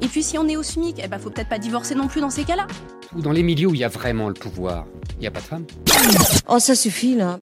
Et 0.00 0.06
puis 0.08 0.22
si 0.22 0.38
on 0.38 0.46
est 0.48 0.56
au 0.56 0.62
SMIC, 0.62 1.00
eh 1.02 1.08
ben 1.08 1.18
faut 1.18 1.30
peut-être 1.30 1.48
pas 1.48 1.58
divorcer 1.58 1.94
non 1.94 2.08
plus 2.08 2.20
dans 2.20 2.30
ces 2.30 2.44
cas-là. 2.44 2.66
Ou 3.14 3.22
dans 3.22 3.32
les 3.32 3.42
milieux 3.42 3.68
où 3.68 3.74
il 3.74 3.80
y 3.80 3.84
a 3.84 3.88
vraiment 3.88 4.28
le 4.28 4.34
pouvoir, 4.34 4.86
il 5.14 5.20
n'y 5.20 5.26
a 5.26 5.30
pas 5.30 5.40
de 5.40 5.44
femmes. 5.44 5.66
Oh, 6.48 6.58
ça 6.58 6.74
suffit 6.74 7.14
là. 7.14 7.38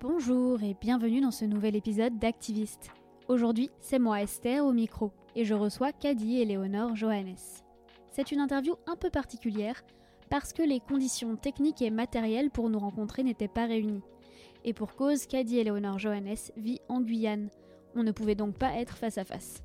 Bonjour 0.00 0.62
et 0.62 0.76
bienvenue 0.80 1.20
dans 1.20 1.30
ce 1.30 1.44
nouvel 1.44 1.76
épisode 1.76 2.18
d'Activiste. 2.18 2.90
Aujourd'hui, 3.28 3.70
c'est 3.80 3.98
moi 3.98 4.22
Esther 4.22 4.64
au 4.64 4.72
micro 4.72 5.12
et 5.36 5.44
je 5.44 5.54
reçois 5.54 5.92
Caddy 5.92 6.40
et 6.40 6.44
Léonore 6.44 6.96
Johannes. 6.96 7.36
C'est 8.10 8.32
une 8.32 8.40
interview 8.40 8.74
un 8.86 8.96
peu 8.96 9.10
particulière 9.10 9.82
parce 10.30 10.52
que 10.52 10.62
les 10.62 10.80
conditions 10.80 11.36
techniques 11.36 11.82
et 11.82 11.90
matérielles 11.90 12.50
pour 12.50 12.70
nous 12.70 12.78
rencontrer 12.78 13.22
n'étaient 13.22 13.48
pas 13.48 13.66
réunies. 13.66 14.02
Et 14.64 14.72
pour 14.74 14.94
cause, 14.94 15.26
Caddy 15.26 15.58
et 15.58 15.64
Léonore 15.64 15.98
Johannes 15.98 16.36
vit 16.56 16.80
en 16.88 17.00
Guyane. 17.00 17.48
On 17.94 18.02
ne 18.02 18.12
pouvait 18.12 18.34
donc 18.34 18.56
pas 18.56 18.74
être 18.76 18.96
face 18.96 19.18
à 19.18 19.24
face. 19.24 19.62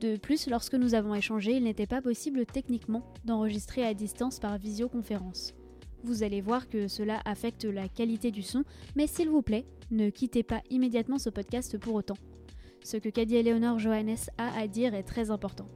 De 0.00 0.16
plus, 0.16 0.48
lorsque 0.48 0.74
nous 0.74 0.94
avons 0.94 1.14
échangé, 1.14 1.56
il 1.56 1.64
n'était 1.64 1.86
pas 1.86 2.00
possible 2.00 2.46
techniquement 2.46 3.02
d'enregistrer 3.24 3.84
à 3.84 3.92
distance 3.92 4.38
par 4.38 4.56
visioconférence. 4.56 5.54
Vous 6.02 6.22
allez 6.22 6.40
voir 6.40 6.68
que 6.68 6.88
cela 6.88 7.20
affecte 7.26 7.64
la 7.64 7.88
qualité 7.88 8.30
du 8.30 8.42
son, 8.42 8.64
mais 8.96 9.06
s'il 9.06 9.28
vous 9.28 9.42
plaît, 9.42 9.66
ne 9.90 10.08
quittez 10.08 10.42
pas 10.42 10.62
immédiatement 10.70 11.18
ce 11.18 11.28
podcast 11.28 11.76
pour 11.76 11.94
autant. 11.94 12.16
Ce 12.82 12.96
que 12.96 13.10
Caddy 13.10 13.36
Eleonore 13.36 13.78
Johannes 13.78 14.16
a 14.38 14.58
à 14.58 14.66
dire 14.66 14.94
est 14.94 15.02
très 15.02 15.30
important. 15.30 15.66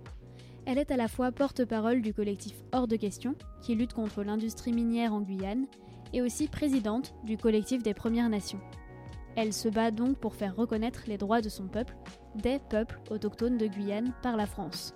Elle 0.65 0.79
est 0.79 0.91
à 0.91 0.97
la 0.97 1.09
fois 1.09 1.31
porte-parole 1.31 2.01
du 2.01 2.15
collectif 2.15 2.55
Hors 2.73 2.89
de 2.89 2.97
question, 2.97 3.35
qui 3.61 3.75
lutte 3.75 3.93
contre 3.93 4.23
l'industrie 4.23 4.73
minière 4.73 5.13
en 5.13 5.21
Guyane, 5.21 5.67
et 6.15 6.23
aussi 6.23 6.49
présidente 6.49 7.15
du 7.25 7.37
collectif 7.37 7.83
des 7.83 7.93
Premières 7.93 8.31
Nations. 8.31 8.61
Elle 9.37 9.53
se 9.53 9.69
bat 9.69 9.91
donc 9.91 10.19
pour 10.19 10.37
faire 10.37 10.55
reconnaître 10.55 11.03
les 11.07 11.19
droits 11.19 11.41
de 11.41 11.49
son 11.49 11.67
peuple, 11.67 11.97
des 12.37 12.59
peuples 12.59 13.01
autochtones 13.11 13.59
de 13.59 13.67
Guyane, 13.67 14.15
par 14.23 14.37
la 14.37 14.47
France. 14.47 14.95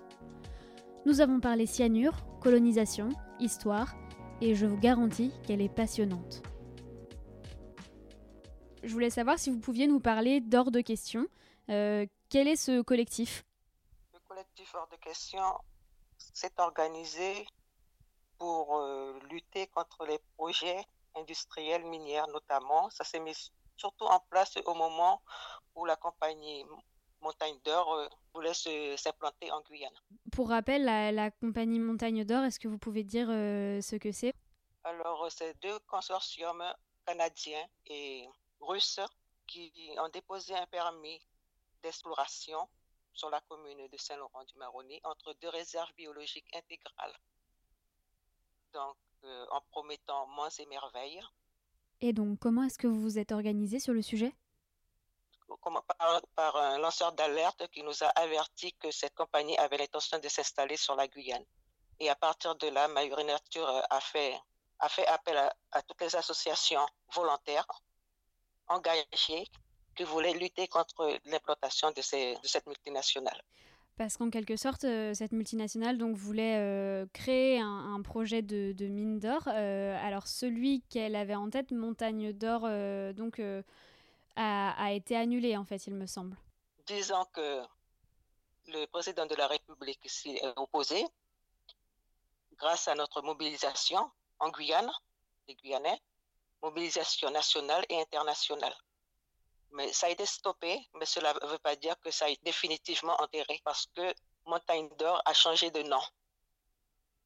Nous 1.05 1.19
avons 1.21 1.39
parlé 1.39 1.65
cyanure, 1.65 2.13
colonisation, 2.39 3.09
histoire, 3.39 3.95
et 4.41 4.55
je 4.55 4.65
vous 4.65 4.77
garantis 4.77 5.33
qu'elle 5.45 5.61
est 5.61 5.73
passionnante. 5.73 6.41
Je 8.83 8.93
voulais 8.93 9.09
savoir 9.09 9.37
si 9.37 9.49
vous 9.49 9.59
pouviez 9.59 9.87
nous 9.87 9.99
parler 9.99 10.39
d'Hors 10.39 10.71
de 10.71 10.79
question. 10.79 11.27
Euh, 11.69 12.05
quel 12.29 12.47
est 12.47 12.55
ce 12.55 12.81
collectif? 12.81 13.43
Le 14.13 14.19
collectif 14.27 14.73
Hors 14.73 14.87
de 14.87 14.95
question 14.97 15.43
s'est 16.17 16.53
organisé 16.57 17.45
pour 18.37 18.77
euh, 18.77 19.19
lutter 19.29 19.67
contre 19.67 20.05
les 20.05 20.19
projets 20.37 20.81
industriels 21.15 21.85
minières 21.85 22.27
notamment. 22.29 22.89
Surtout 23.79 24.05
en 24.05 24.19
place 24.29 24.57
au 24.65 24.75
moment 24.75 25.21
où 25.75 25.85
la 25.85 25.95
compagnie 25.95 26.65
Montagne 27.21 27.59
d'Or 27.65 27.93
euh, 27.93 28.07
voulait 28.33 28.53
s'implanter 28.53 29.51
en 29.51 29.61
Guyane. 29.61 29.99
Pour 30.31 30.49
rappel, 30.49 30.85
la, 30.85 31.11
la 31.11 31.31
compagnie 31.31 31.79
Montagne 31.79 32.23
d'Or, 32.23 32.43
est-ce 32.43 32.59
que 32.59 32.67
vous 32.67 32.77
pouvez 32.77 33.03
dire 33.03 33.27
euh, 33.29 33.81
ce 33.81 33.95
que 33.95 34.11
c'est? 34.11 34.33
Alors, 34.83 35.29
c'est 35.29 35.53
deux 35.61 35.79
consortiums 35.79 36.63
canadiens 37.05 37.65
et 37.87 38.27
russes 38.61 39.01
qui 39.47 39.71
ont 39.97 40.09
déposé 40.09 40.55
un 40.55 40.67
permis 40.67 41.19
d'exploration 41.83 42.69
sur 43.13 43.29
la 43.29 43.41
commune 43.41 43.87
de 43.87 43.97
Saint-Laurent-du-Maroni 43.97 45.01
entre 45.03 45.33
deux 45.41 45.49
réserves 45.49 45.93
biologiques 45.95 46.55
intégrales. 46.55 47.17
Donc, 48.73 48.95
euh, 49.25 49.45
en 49.51 49.61
promettant 49.71 50.27
monts 50.27 50.57
et 50.57 50.65
merveilles. 50.67 51.21
Et 52.01 52.13
donc, 52.13 52.39
comment 52.39 52.63
est-ce 52.63 52.77
que 52.77 52.87
vous 52.87 53.01
vous 53.01 53.19
êtes 53.19 53.31
organisé 53.31 53.79
sur 53.79 53.93
le 53.93 54.01
sujet? 54.01 54.33
Par, 56.35 56.55
un 56.55 56.77
lanceur 56.77 57.11
d'alerte 57.11 57.67
qui 57.71 57.83
nous 57.83 58.03
a 58.03 58.07
averti 58.07 58.73
que 58.73 58.91
cette 58.91 59.13
compagnie 59.13 59.57
avait 59.57 59.77
l'intention 59.77 60.17
de 60.19 60.27
s'installer 60.29 60.77
sur 60.77 60.95
la 60.95 61.07
Guyane. 61.07 61.43
Et 61.99 62.09
à 62.09 62.15
partir 62.15 62.55
de 62.55 62.67
là, 62.67 62.87
Mayuri 62.87 63.25
Nature 63.25 63.83
a 63.89 63.99
fait, 63.99 64.39
a 64.79 64.87
fait 64.87 65.05
appel 65.07 65.37
à, 65.71 65.81
toutes 65.81 65.99
les 66.01 66.15
associations 66.15 66.85
volontaires 67.13 67.67
engagées 68.67 69.47
qui 69.95 70.03
voulaient 70.03 70.33
lutter 70.33 70.67
contre 70.69 71.19
l'implantation 71.25 71.91
de 71.91 72.01
cette 72.01 72.65
multinationale. 72.67 73.43
Parce 73.99 74.15
qu'en 74.15 74.29
quelque 74.29 74.55
sorte, 74.55 74.85
euh, 74.85 75.13
cette 75.13 75.33
multinationale 75.33 75.97
donc, 75.97 76.15
voulait 76.15 76.55
euh, 76.57 77.05
créer 77.11 77.59
un, 77.59 78.01
projet 78.01 78.41
de, 78.41 78.73
mine 78.87 79.19
d'or. 79.19 79.41
Euh, 79.47 79.93
alors 80.01 80.25
celui 80.25 80.81
qu'elle 80.89 81.17
avait 81.17 81.35
en 81.35 81.49
tête, 81.49 81.71
Montagne 81.71 82.31
d'or, 82.31 82.61
donc 83.13 83.41
a, 84.37 84.93
été 84.93 85.17
annulé, 85.17 85.57
en 85.57 85.65
fait, 85.65 85.85
il 85.85 85.95
me 85.95 86.05
semble. 86.05 86.37
Disant 86.85 87.25
que 87.33 87.61
le 88.67 88.85
président 88.85 89.25
de 89.25 89.35
la 89.35 89.47
République 89.47 89.99
s'y 90.09 90.29
est 90.29 90.57
opposé, 90.57 91.05
grâce 92.53 92.87
à 92.87 92.95
notre 92.95 93.21
mobilisation 93.21 94.09
en 94.39 94.49
Guyane, 94.49 94.89
les 95.49 95.55
Guyanais, 95.55 96.01
mobilisation 96.63 97.31
nationale 97.31 97.83
et 97.89 97.99
internationale. 97.99 98.75
Mais 99.71 99.91
ça 99.93 100.07
a 100.07 100.09
été 100.09 100.25
stoppé, 100.25 100.79
mais 100.95 101.05
cela 101.05 101.33
ne 101.41 101.47
veut 101.47 101.59
pas 101.59 101.75
dire 101.75 101.95
que 101.99 102.11
ça 102.11 102.29
est 102.29 102.43
définitivement 102.43 103.15
enterré 103.21 103.61
parce 103.63 103.85
que 103.95 104.13
Montagne 104.45 104.89
d'Or 104.97 105.21
a 105.25 105.33
changé 105.33 105.69
de 105.71 105.81
nom. 105.83 106.01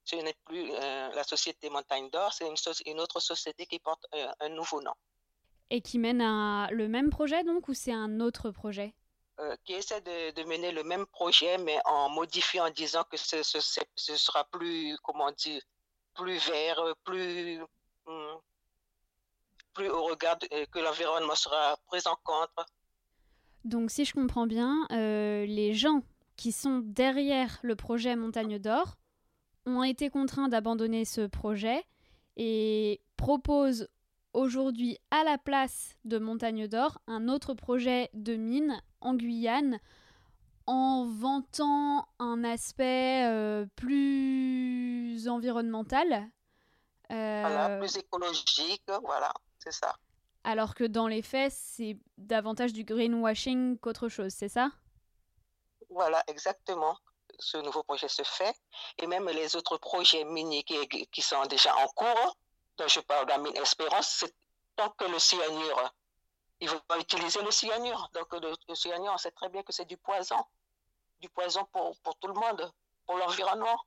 Ce 0.04 0.18
n'est 0.18 0.36
plus 0.46 0.70
euh, 0.72 1.09
la 1.14 1.24
société 1.24 1.70
Montagne 1.70 2.09
d'Or, 2.09 2.34
c'est 2.34 2.48
une, 2.48 2.58
so 2.58 2.72
une, 2.86 3.00
autre 3.00 3.22
société 3.22 3.66
qui 3.66 3.80
porte 3.80 4.06
euh, 4.14 4.28
un 4.42 4.50
nouveau 4.50 4.81
nom. 4.81 4.94
Et 5.70 5.81
qui 5.81 5.98
mène 5.98 6.20
le 6.72 6.88
même 6.88 7.09
projet 7.09 7.44
donc 7.44 7.70
ou 7.70 7.74
c'est 7.74 7.94
un 7.94 8.20
autre 8.20 8.52
projet? 8.52 8.94
Euh, 9.40 9.56
Qui 9.64 9.74
essaie 9.74 10.02
de, 10.02 10.31
de, 10.31 10.44
mener 10.44 10.72
le 10.72 10.84
même 10.84 11.08
projet 11.08 11.58
mais 11.58 11.80
en 11.86 12.10
modifiant, 12.10 12.68
en 12.68 12.70
disant 12.70 13.04
que 13.10 13.18
ce, 13.18 13.42
ce, 13.42 13.60
ce 13.96 14.16
sera 14.18 14.44
plus, 14.44 14.96
comment 15.02 15.31
dire, 15.31 15.62
plus 16.14 16.38
vert, 16.50 16.80
plus, 17.04 17.62
hum, 18.06 18.40
plus 19.73 19.89
au 19.89 20.03
regard 20.03 20.38
de, 20.38 20.47
que 20.66 20.79
l'environnement 20.79 21.35
sera 21.35 21.78
pris 21.88 22.01
en 22.06 22.16
compte. 22.23 22.67
Donc 23.66 23.91
si 23.91 24.06
je 24.06 24.13
comprends 24.13 24.47
bien, 24.47 24.86
euh, 24.92 25.45
les 25.45 25.74
gens 25.74 26.01
qui 26.36 26.51
sont 26.51 26.81
derrière 26.83 27.59
le 27.62 27.75
projet 27.75 28.15
Montagne 28.15 28.59
d'Or 28.59 28.98
ont 29.65 29.83
été 29.83 30.09
contraints 30.09 30.50
d'abandonner 30.50 31.06
ce 31.06 31.21
projet 31.27 31.86
et 32.36 33.01
proposent 33.15 33.88
aujourd'hui 34.33 34.98
à 35.12 35.24
la 35.24 35.38
place 35.38 35.95
de 36.03 36.18
Montagne 36.18 36.68
d'Or 36.68 37.00
un 37.07 37.30
autre 37.30 37.53
projet 37.53 38.09
de 38.13 38.36
mine 38.36 38.81
en 39.00 39.13
Guyane 39.13 39.80
en 40.65 41.06
vantant 41.06 42.07
un 42.19 42.44
aspect 42.44 43.25
euh, 43.25 43.65
plus 43.75 45.27
environnemental. 45.27 46.30
Euh... 47.12 47.42
Voilà, 47.42 47.77
plus 47.77 47.98
écologique, 47.98 48.89
voilà, 49.03 49.33
c'est 49.63 49.71
ça. 49.71 49.95
Alors 50.44 50.75
que 50.75 50.83
dans 50.83 51.07
les 51.07 51.21
faits, 51.21 51.54
c'est 51.54 51.98
davantage 52.18 52.74
du 52.74 52.83
greenwashing 52.83 53.77
qu'autre 53.80 54.10
chose, 54.10 54.33
c'est 54.33 54.50
ça? 54.50 54.71
Voilà, 55.89 56.24
exactement. 56.27 56.98
Ce 57.39 57.57
nouveau 57.57 57.83
projet 57.83 58.07
se 58.07 58.24
fait. 58.24 58.54
Et 58.98 59.07
même 59.07 59.27
les 59.30 59.56
autres 59.56 59.77
projets 59.77 60.25
miniers 60.25 60.63
qui, 60.63 61.07
qui 61.07 61.21
sont 61.21 61.45
déjà 61.45 61.75
en 61.77 61.88
cours, 61.88 62.38
dont 62.77 62.88
je 62.88 63.00
parle 63.00 63.25
de 63.25 63.31
la 63.31 63.38
mine 63.38 63.56
Espérance, 63.57 64.25
tant 64.75 64.89
que 64.89 65.06
le 65.06 65.19
cyanure 65.19 65.94
il 66.63 66.69
va 66.69 66.98
utiliser 66.98 67.42
le 67.42 67.51
cyanure. 67.51 68.10
Donc 68.13 68.33
le, 68.33 68.75
cyanure, 68.75 69.12
on 69.13 69.18
sait 69.18 69.31
très 69.31 69.50
bien 69.50 69.63
que 69.63 69.74
c'est 69.74 69.86
du 69.86 69.98
poison, 69.98 70.42
du 71.19 71.30
poison 71.30 71.65
pour, 71.71 71.98
pour 72.00 72.15
tout 72.18 72.27
le 72.27 72.33
monde, 72.33 72.71
pour 73.06 73.18
l'environnement. 73.18 73.77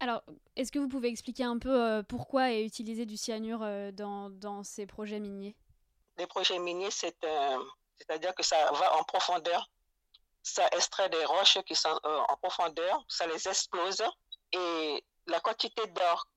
Alors, 0.00 0.22
est-ce 0.56 0.70
que 0.70 0.78
vous 0.78 0.88
pouvez 0.88 1.08
expliquer 1.08 1.44
un 1.44 1.58
peu 1.58 1.82
euh, 1.82 2.02
pourquoi 2.02 2.50
est 2.52 2.64
utilisé 2.64 3.06
du 3.06 3.16
cyanure 3.16 3.62
euh, 3.62 3.90
dans, 3.92 4.62
ces 4.62 4.86
projets 4.86 5.20
miniers? 5.20 5.56
Les 6.18 6.26
projets 6.26 6.58
miniers, 6.58 6.90
c'est 6.90 7.16
c'est-à-dire 7.98 8.34
que 8.34 8.42
ça 8.42 8.70
va 8.72 8.96
en 8.96 9.04
profondeur, 9.04 9.70
ça 10.42 10.66
extrait 10.72 11.08
des 11.08 11.24
roches 11.24 11.58
qui 11.66 11.74
sont 11.74 11.98
euh, 12.04 12.20
en 12.28 12.36
profondeur, 12.36 13.04
ça 13.08 13.26
les 13.26 13.48
explose 13.48 14.02
et 14.52 15.04
la 15.26 15.40
quantité 15.40 15.86
d'or 15.88 16.28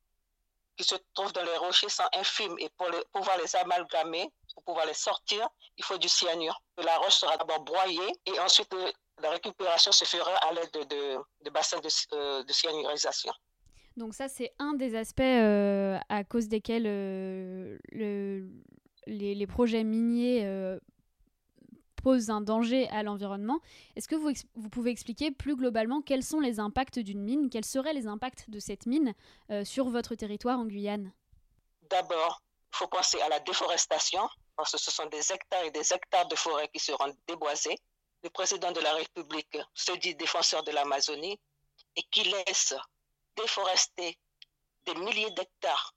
qui 0.78 0.86
se 0.86 0.96
trouve 1.14 1.34
dans 1.34 1.44
les 1.44 1.58
rochers 1.58 1.90
sont 1.90 2.08
infimes 2.14 2.58
et 2.60 2.70
pour 2.70 2.88
pouvoir 3.12 3.38
les 3.38 3.54
amalgamer, 3.58 4.32
pour 4.54 4.64
pouvoir 4.64 4.86
les 4.86 4.94
sortir, 4.94 5.48
il 5.78 5.84
faut 5.84 5.98
du 5.98 6.08
cyanure. 6.08 6.62
La 6.78 6.98
roche 6.98 7.16
sera 7.16 7.36
d'abord 7.36 7.60
broyée 7.60 8.20
et 8.26 8.40
ensuite 8.40 8.74
la 9.20 9.32
récupération 9.32 9.92
se 9.92 10.06
fera 10.06 10.34
à 10.38 10.54
l'aide 10.54 10.72
de, 10.72 11.20
de, 11.42 11.50
bassins 11.50 11.80
de, 11.80 12.44
de 12.44 12.54
cyanurisation. 12.54 13.34
Donc 14.00 14.14
ça, 14.14 14.30
c'est 14.30 14.54
un 14.60 14.76
des 14.76 14.96
aspects 14.96 15.20
euh, 15.20 16.00
à 16.08 16.24
cause 16.24 16.48
desquels 16.48 16.86
euh, 16.88 17.78
le, 17.92 18.48
les, 19.06 19.46
projets 19.46 19.84
miniers 19.84 20.46
euh, 20.46 20.80
posent 22.02 22.30
un 22.30 22.40
danger 22.40 22.88
à 22.92 23.04
l'environnement. 23.04 23.60
Est-ce 23.98 24.08
que 24.08 24.16
vous, 24.16 24.32
vous, 24.56 24.70
pouvez 24.70 24.92
expliquer 24.92 25.32
plus 25.32 25.58
globalement 25.58 26.02
quels 26.02 26.24
sont 26.24 26.40
les 26.40 26.62
impacts 26.62 26.98
d'une 26.98 27.22
mine 27.22 27.50
Quels 27.50 27.66
seraient 27.66 27.92
les 27.92 28.08
impacts 28.08 28.50
de 28.50 28.60
cette 28.60 28.86
mine 28.86 29.14
sur 29.66 29.90
votre 29.90 30.16
territoire 30.16 30.60
en 30.60 30.66
Guyane? 30.66 31.12
D'abord, 31.90 32.42
il 32.74 32.78
faut 32.78 32.88
penser 32.88 33.20
à 33.20 33.28
la 33.28 33.42
déforestation, 33.42 34.30
parce 34.56 34.72
que 34.72 34.78
ce 34.78 34.92
sont 34.92 35.08
des 35.08 35.34
hectares 35.34 35.66
et 35.66 35.72
des 35.72 35.94
hectares 35.94 36.30
de 36.30 36.38
forêt 36.38 36.70
qui 36.70 36.80
seront 36.80 37.14
déboisés. 37.28 37.78
Le 38.24 38.30
président 38.30 38.72
de 38.72 38.80
la 38.80 38.94
République 38.94 39.58
se 39.74 39.92
dit 39.98 40.16
défenseur 40.16 40.64
de 40.64 40.72
l'Amazonie 40.72 41.38
et 41.98 42.04
qui 42.12 42.24
laisse 42.24 42.76
déforester 43.36 44.20
des 44.86 44.96
milliers 44.96 45.32
d'hectares 45.32 45.94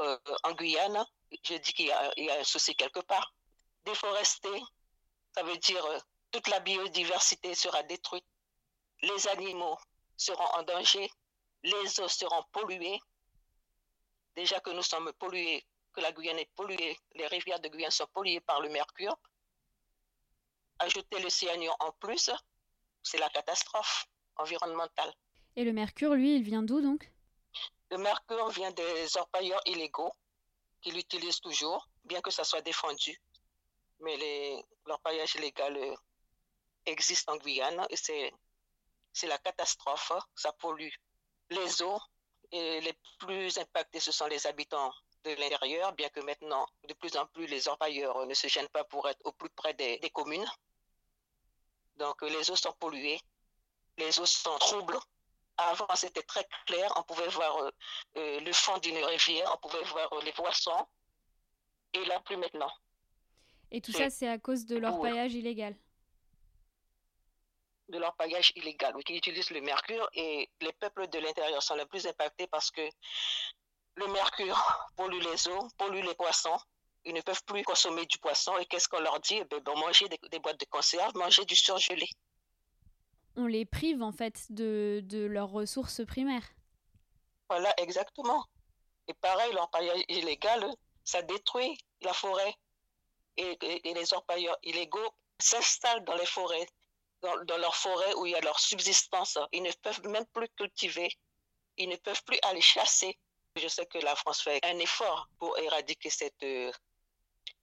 euh, 0.00 0.18
en 0.44 0.52
Guyane, 0.52 1.04
je 1.42 1.54
dis 1.54 1.72
qu'il 1.72 1.86
y, 1.86 1.90
a 2.30 2.38
un 2.38 2.44
souci 2.44 2.74
quelque 2.76 3.00
part. 3.00 3.34
Déforester, 3.84 4.62
ça 5.34 5.42
veut 5.42 5.56
dire 5.58 5.84
euh, 5.84 5.98
toute 6.30 6.48
la 6.48 6.60
biodiversité 6.60 7.54
sera 7.54 7.82
détruite, 7.84 8.26
les 9.02 9.28
animaux 9.28 9.78
seront 10.16 10.48
en 10.54 10.62
danger, 10.62 11.10
les 11.62 12.00
eaux 12.00 12.08
seront 12.08 12.42
polluées. 12.52 13.00
Déjà 14.34 14.60
que 14.60 14.70
nous 14.70 14.82
sommes 14.82 15.12
pollués, 15.14 15.66
que 15.92 16.00
la 16.00 16.12
Guyane 16.12 16.38
est 16.38 16.52
polluée, 16.54 16.98
les 17.14 17.26
rivières 17.26 17.60
de 17.60 17.68
Guyane 17.68 17.90
sont 17.90 18.06
polluées 18.08 18.40
par 18.40 18.60
le 18.60 18.68
mercure. 18.68 19.16
Ajouter 20.78 21.20
le 21.20 21.30
cyanure 21.30 21.76
en 21.80 21.92
plus, 21.92 22.30
c'est 23.02 23.18
la 23.18 23.30
catastrophe 23.30 24.06
environnementale. 24.36 25.14
Et 25.56 25.64
le 25.64 25.72
mercure, 25.72 26.14
lui, 26.14 26.36
il 26.36 26.42
vient 26.42 26.62
d'où 26.62 26.82
donc? 26.82 27.10
Le 27.90 27.96
mercure 27.96 28.50
vient 28.50 28.70
des 28.72 29.16
orpailleurs 29.16 29.62
illégaux 29.64 30.12
qui 30.82 30.90
l'utilisent 30.90 31.40
toujours, 31.40 31.88
bien 32.04 32.20
que 32.20 32.30
ça 32.30 32.44
soit 32.44 32.60
défendu. 32.60 33.18
Mais 34.00 34.18
l'orpaillage 34.84 35.34
illégal 35.36 35.74
euh, 35.78 35.94
existe 36.84 37.28
en 37.30 37.38
Guyane 37.38 37.86
et 37.88 37.96
c'est, 37.96 38.32
la 39.26 39.38
catastrophe. 39.38 40.12
Ça 40.34 40.52
pollue 40.52 40.92
les 41.48 41.82
eaux 41.82 42.00
et 42.52 42.80
les 42.82 42.92
plus 43.18 43.56
impactés, 43.56 44.00
ce 44.00 44.12
sont 44.12 44.26
les 44.26 44.46
habitants 44.46 44.92
de 45.24 45.30
l'intérieur, 45.30 45.92
bien 45.94 46.10
que 46.10 46.20
maintenant, 46.20 46.66
de 46.86 46.94
plus 46.94 47.16
en 47.16 47.26
plus, 47.26 47.46
les 47.46 47.66
orpailleurs 47.66 48.26
ne 48.26 48.34
se 48.34 48.46
gênent 48.46 48.68
pas 48.68 48.84
pour 48.84 49.08
être 49.08 49.20
au 49.24 49.32
plus 49.32 49.50
près 49.50 49.72
des, 49.74 49.98
des 49.98 50.10
communes. 50.10 50.46
Donc, 51.96 52.20
les 52.22 52.50
eaux 52.50 52.56
sont 52.56 52.74
polluées, 52.74 53.20
les 53.96 54.20
eaux 54.20 54.26
sont 54.26 54.58
troubles, 54.58 54.98
avant, 55.58 55.94
c'était 55.94 56.22
très 56.22 56.46
clair. 56.66 56.92
On 56.96 57.02
pouvait 57.02 57.28
voir 57.28 57.56
euh, 57.58 57.70
euh, 58.16 58.40
le 58.40 58.52
fond 58.52 58.76
d'une 58.78 58.96
rivière, 58.98 59.50
on 59.54 59.68
pouvait 59.68 59.82
voir 59.84 60.12
euh, 60.12 60.20
les 60.22 60.32
poissons. 60.32 60.86
Et 61.92 62.04
là, 62.04 62.20
plus 62.20 62.36
maintenant. 62.36 62.70
Et 63.70 63.80
tout 63.80 63.92
ça, 63.92 64.10
c'est 64.10 64.28
à 64.28 64.38
cause 64.38 64.66
de 64.66 64.76
l'orpaillage 64.76 65.34
illégal 65.34 65.74
De 67.88 67.98
l'orpaillage 67.98 68.52
illégal, 68.54 68.94
oui, 68.96 69.02
qui 69.02 69.16
utilise 69.16 69.50
le 69.50 69.60
mercure. 69.60 70.08
Et 70.12 70.50
les 70.60 70.72
peuples 70.72 71.08
de 71.08 71.18
l'intérieur 71.18 71.62
sont 71.62 71.74
les 71.74 71.86
plus 71.86 72.06
impactés 72.06 72.46
parce 72.48 72.70
que 72.70 72.86
le 73.94 74.06
mercure 74.08 74.58
pollue 74.96 75.22
les 75.22 75.48
eaux, 75.48 75.68
pollue 75.78 76.04
les 76.04 76.14
poissons. 76.14 76.58
Ils 77.04 77.14
ne 77.14 77.20
peuvent 77.20 77.44
plus 77.44 77.62
consommer 77.62 78.04
du 78.06 78.18
poisson. 78.18 78.56
Et 78.58 78.66
qu'est-ce 78.66 78.88
qu'on 78.88 79.00
leur 79.00 79.20
dit? 79.20 79.36
Eh 79.36 79.44
ben, 79.44 79.74
Manger 79.76 80.08
des, 80.08 80.18
des 80.30 80.38
boîtes 80.38 80.60
de 80.60 80.66
conserve, 80.66 81.14
manger 81.14 81.44
du 81.44 81.54
surgelé 81.56 82.08
on 83.36 83.46
les 83.46 83.64
prive 83.64 84.02
en 84.02 84.12
fait 84.12 84.46
de, 84.50 85.00
de 85.04 85.24
leurs 85.24 85.50
ressources 85.50 86.04
primaires. 86.04 86.48
Voilà, 87.48 87.72
exactement. 87.78 88.44
Et 89.08 89.14
pareil, 89.14 89.52
l'orpaillage 89.52 90.02
illégal, 90.08 90.68
ça 91.04 91.22
détruit 91.22 91.78
la 92.00 92.12
forêt. 92.12 92.54
Et, 93.36 93.56
les 93.84 94.14
orpailleurs 94.14 94.56
illégaux 94.62 95.14
s'installent 95.38 96.04
dans 96.04 96.16
les 96.16 96.26
forêts, 96.26 96.66
dans, 97.20 97.58
leurs 97.58 97.76
forêts 97.76 98.14
où 98.14 98.26
il 98.26 98.32
y 98.32 98.34
a 98.34 98.40
leur 98.40 98.58
subsistance. 98.58 99.38
Ils 99.52 99.62
ne 99.62 99.72
peuvent 99.82 100.08
même 100.08 100.26
plus 100.26 100.48
cultiver. 100.56 101.10
Ils 101.76 101.88
ne 101.88 101.96
peuvent 101.96 102.22
plus 102.24 102.38
aller 102.42 102.62
chasser. 102.62 103.18
Je 103.56 103.68
sais 103.68 103.86
que 103.86 103.98
la 103.98 104.16
France 104.16 104.42
fait 104.42 104.64
un 104.64 104.78
effort 104.78 105.28
pour 105.38 105.56
éradiquer 105.58 106.10
cette, 106.10 106.42
euh, 106.42 106.72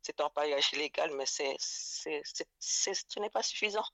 cet 0.01 0.21
orpaillage 0.21 0.71
illégal, 0.73 1.11
mais 1.15 1.25
c'est, 1.25 1.55
ce 1.59 3.19
n'est 3.19 3.29
pas 3.29 3.43
suffisant. 3.43 3.85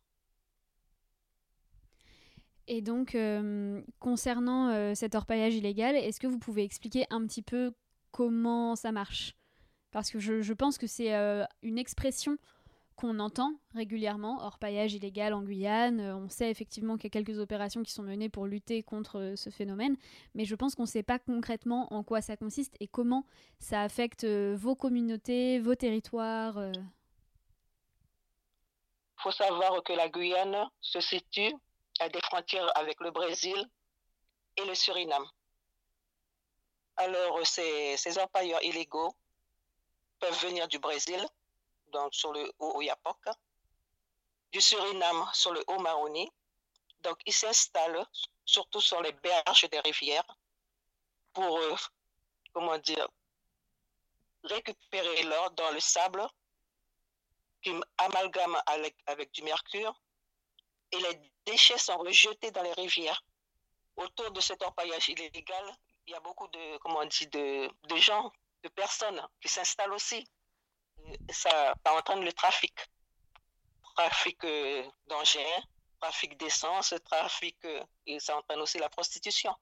Et 2.72 2.82
donc, 2.82 3.16
euh, 3.16 3.82
concernant 4.00 4.70
euh, 4.70 4.94
cet 4.94 5.16
orpaillage 5.16 5.56
illégal, 5.56 5.96
est-ce 5.96 6.20
que 6.20 6.28
vous 6.28 6.38
pouvez 6.38 6.64
expliquer 6.64 7.08
un 7.10 7.26
petit 7.26 7.42
peu 7.42 7.74
comment 8.12 8.76
ça 8.76 8.92
marche? 8.92 9.34
Parce 9.90 10.12
que 10.12 10.20
je, 10.20 10.54
pense 10.54 10.78
que 10.78 10.86
c'est 10.86 11.16
euh, 11.16 11.44
une 11.64 11.80
expression 11.80 12.38
qu'on 12.96 13.18
entend 13.18 13.56
régulièrement, 13.74 14.46
orpaillage 14.46 14.94
illégal 14.94 15.34
en 15.34 15.42
Guyane. 15.42 16.00
on 16.00 16.30
sait 16.30 16.52
effectivement 16.52 16.96
qu'il 16.96 17.06
y 17.06 17.08
a 17.08 17.10
quelques 17.24 17.40
opérations 17.40 17.82
qui 17.82 17.92
sont 17.92 18.04
menées 18.04 18.30
pour 18.30 18.46
lutter 18.46 18.84
contre 18.84 19.34
ce 19.36 19.50
phénomène, 19.50 19.96
mais 20.36 20.46
je 20.46 20.54
pense 20.54 20.76
qu'on 20.76 20.84
ne 20.84 20.88
sait 20.88 21.02
pas 21.02 21.18
concrètement 21.18 21.92
en 21.92 22.04
quoi 22.04 22.22
ça 22.22 22.38
consiste 22.38 22.76
et 22.80 22.88
comment 22.88 23.26
ça 23.58 23.82
affecte 23.82 24.26
vos 24.26 24.76
communautés, 24.76 25.58
vos 25.60 25.74
territoires. 25.74 26.62
Il 26.62 26.84
faut 29.24 29.32
savoir 29.32 29.82
que 29.82 29.94
la 29.94 30.08
Guyane 30.08 30.70
se 30.82 31.00
situe 31.00 31.56
des 32.08 32.22
frontières 32.22 32.72
avec 32.78 33.00
le 33.02 33.12
Brésil 33.12 33.70
et 34.56 34.64
le 34.64 34.74
Suriname. 34.76 35.28
Alors, 36.96 37.46
ces, 37.46 37.98
ces 37.98 38.18
empailleurs 38.18 38.64
illégaux 38.64 39.14
peuvent 40.20 40.42
venir 40.42 40.68
du 40.68 40.80
Brésil, 40.80 41.26
donc 41.88 42.14
sur 42.14 42.32
le 42.32 42.52
Haut-Oyapok, 42.60 43.26
du 44.52 44.62
Suriname 44.62 45.30
sur 45.34 45.54
le 45.54 45.64
Haut-Maroni. 45.68 46.32
Donc, 47.02 47.20
ils 47.26 47.34
s'installent 47.34 48.06
surtout 48.46 48.82
sur 48.82 49.02
les 49.02 49.14
berges 49.14 49.70
des 49.70 49.80
rivières 49.80 50.38
pour, 51.34 51.58
euh, 51.58 51.76
comment 52.54 52.78
dire, 52.80 53.08
récupérer 54.44 55.24
l'or 55.24 55.52
dans 55.52 55.72
le 55.72 55.80
sable 55.80 56.28
qui 57.62 57.74
amalgame 57.98 58.58
avec, 58.66 58.96
avec 59.06 59.32
du 59.32 59.44
mercure 59.44 60.00
et 60.92 60.98
les 60.98 61.32
déchets 61.50 61.78
sont 61.78 61.98
rejetés 61.98 62.52
dans 62.52 62.64
les 62.64 62.74
rivières. 62.74 63.22
Autour 63.96 64.32
de 64.32 64.42
cet 64.42 64.62
empaillage 64.64 65.10
illégal, 65.10 65.66
il 66.08 66.12
y 66.12 66.16
a 66.16 66.20
beaucoup 66.20 66.48
de, 66.48 66.78
comment 66.80 67.00
on 67.00 67.06
dit, 67.06 67.28
de, 67.28 67.70
de 67.88 67.96
gens, 67.98 68.32
de 68.64 68.70
personnes 68.70 69.22
qui 69.42 69.48
s'installent 69.48 69.94
aussi. 69.94 70.26
ça, 71.30 71.76
entraîne 71.86 72.24
le 72.24 72.34
trafic. 72.34 72.76
Trafic 73.96 74.44
euh, 74.46 74.84
d'engins, 75.08 75.62
trafic 76.00 76.38
d'essence, 76.38 76.94
trafic, 77.04 77.58
euh, 77.66 77.84
et 78.06 78.20
ça 78.20 78.38
entraîne 78.38 78.60
aussi 78.60 78.78
la 78.78 78.90
prostitution. 78.90 79.54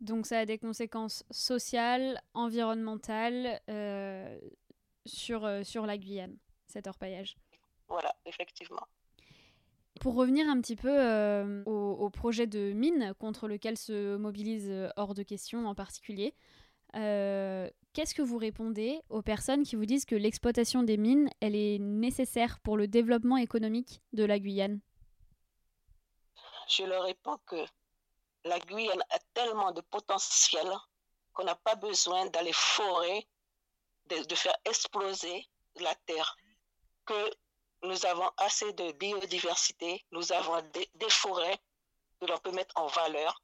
Donc 0.00 0.26
ça 0.26 0.40
a 0.40 0.46
des 0.46 0.58
conséquences 0.58 1.24
sociales, 1.30 2.20
environnementales 2.34 3.60
euh, 3.68 4.38
sur, 5.06 5.40
sur 5.64 5.86
la 5.86 5.98
Guyane, 5.98 6.36
cet 6.66 6.86
orpaillage. 6.86 7.36
Voilà, 7.88 8.14
effectivement. 8.24 8.86
Pour 10.00 10.14
revenir 10.14 10.48
un 10.48 10.60
petit 10.60 10.76
peu 10.76 10.90
euh, 10.90 11.62
au, 11.64 12.10
projet 12.10 12.46
de 12.46 12.72
mine 12.72 13.14
contre 13.18 13.46
lequel 13.46 13.78
se 13.78 14.16
mobilise 14.16 14.68
euh, 14.68 14.90
Hors 14.96 15.14
de 15.14 15.22
question 15.22 15.66
en 15.66 15.74
particulier, 15.74 16.34
euh, 16.96 17.68
qu'est-ce 17.92 18.14
que 18.14 18.22
vous 18.22 18.38
répondez 18.38 19.00
aux 19.08 19.22
personnes 19.22 19.64
qui 19.64 19.76
vous 19.76 19.86
disent 19.86 20.04
que 20.04 20.14
l'exploitation 20.14 20.82
des 20.82 20.96
mines, 20.96 21.28
elle 21.40 21.56
est 21.56 21.78
nécessaire 21.78 22.58
pour 22.60 22.76
le 22.76 22.88
développement 22.88 23.36
économique 23.36 24.02
de 24.12 24.24
la 24.24 24.38
Guyane? 24.38 24.80
Je 26.68 26.84
leur 26.84 27.04
réponds 27.04 27.38
que 27.46 27.64
la 28.44 28.58
Guyane 28.60 29.02
a 29.10 29.18
tellement 29.32 29.72
de 29.72 29.80
potentiel 29.80 30.66
qu'on 31.32 31.44
n'a 31.44 31.56
pas 31.56 31.74
besoin 31.74 32.26
d'aller 32.26 32.52
forer, 32.52 33.26
de, 34.08 34.34
faire 34.34 34.56
exploser 34.64 35.48
la 35.80 35.94
terre. 36.06 36.36
Nous 37.84 38.06
avons 38.06 38.30
assez 38.38 38.72
de 38.72 38.92
biodiversité, 38.92 40.04
nous 40.10 40.32
avons 40.32 40.60
des, 40.72 41.10
forêts 41.10 41.58
que 42.20 42.26
l'on 42.26 42.38
peut 42.38 42.52
mettre 42.52 42.74
en 42.76 42.86
valeur, 42.86 43.42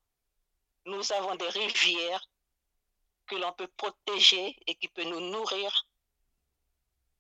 nous 0.87 1.13
avons 1.13 1.35
des 1.35 1.49
rivières 1.49 2.27
que 3.27 3.37
l'on 3.37 3.53
peut 3.53 3.69
protéger 3.77 4.57
et 4.67 4.75
qui 4.77 4.89
peut 4.89 5.05
nous 5.05 5.21
nourrir. 5.21 5.87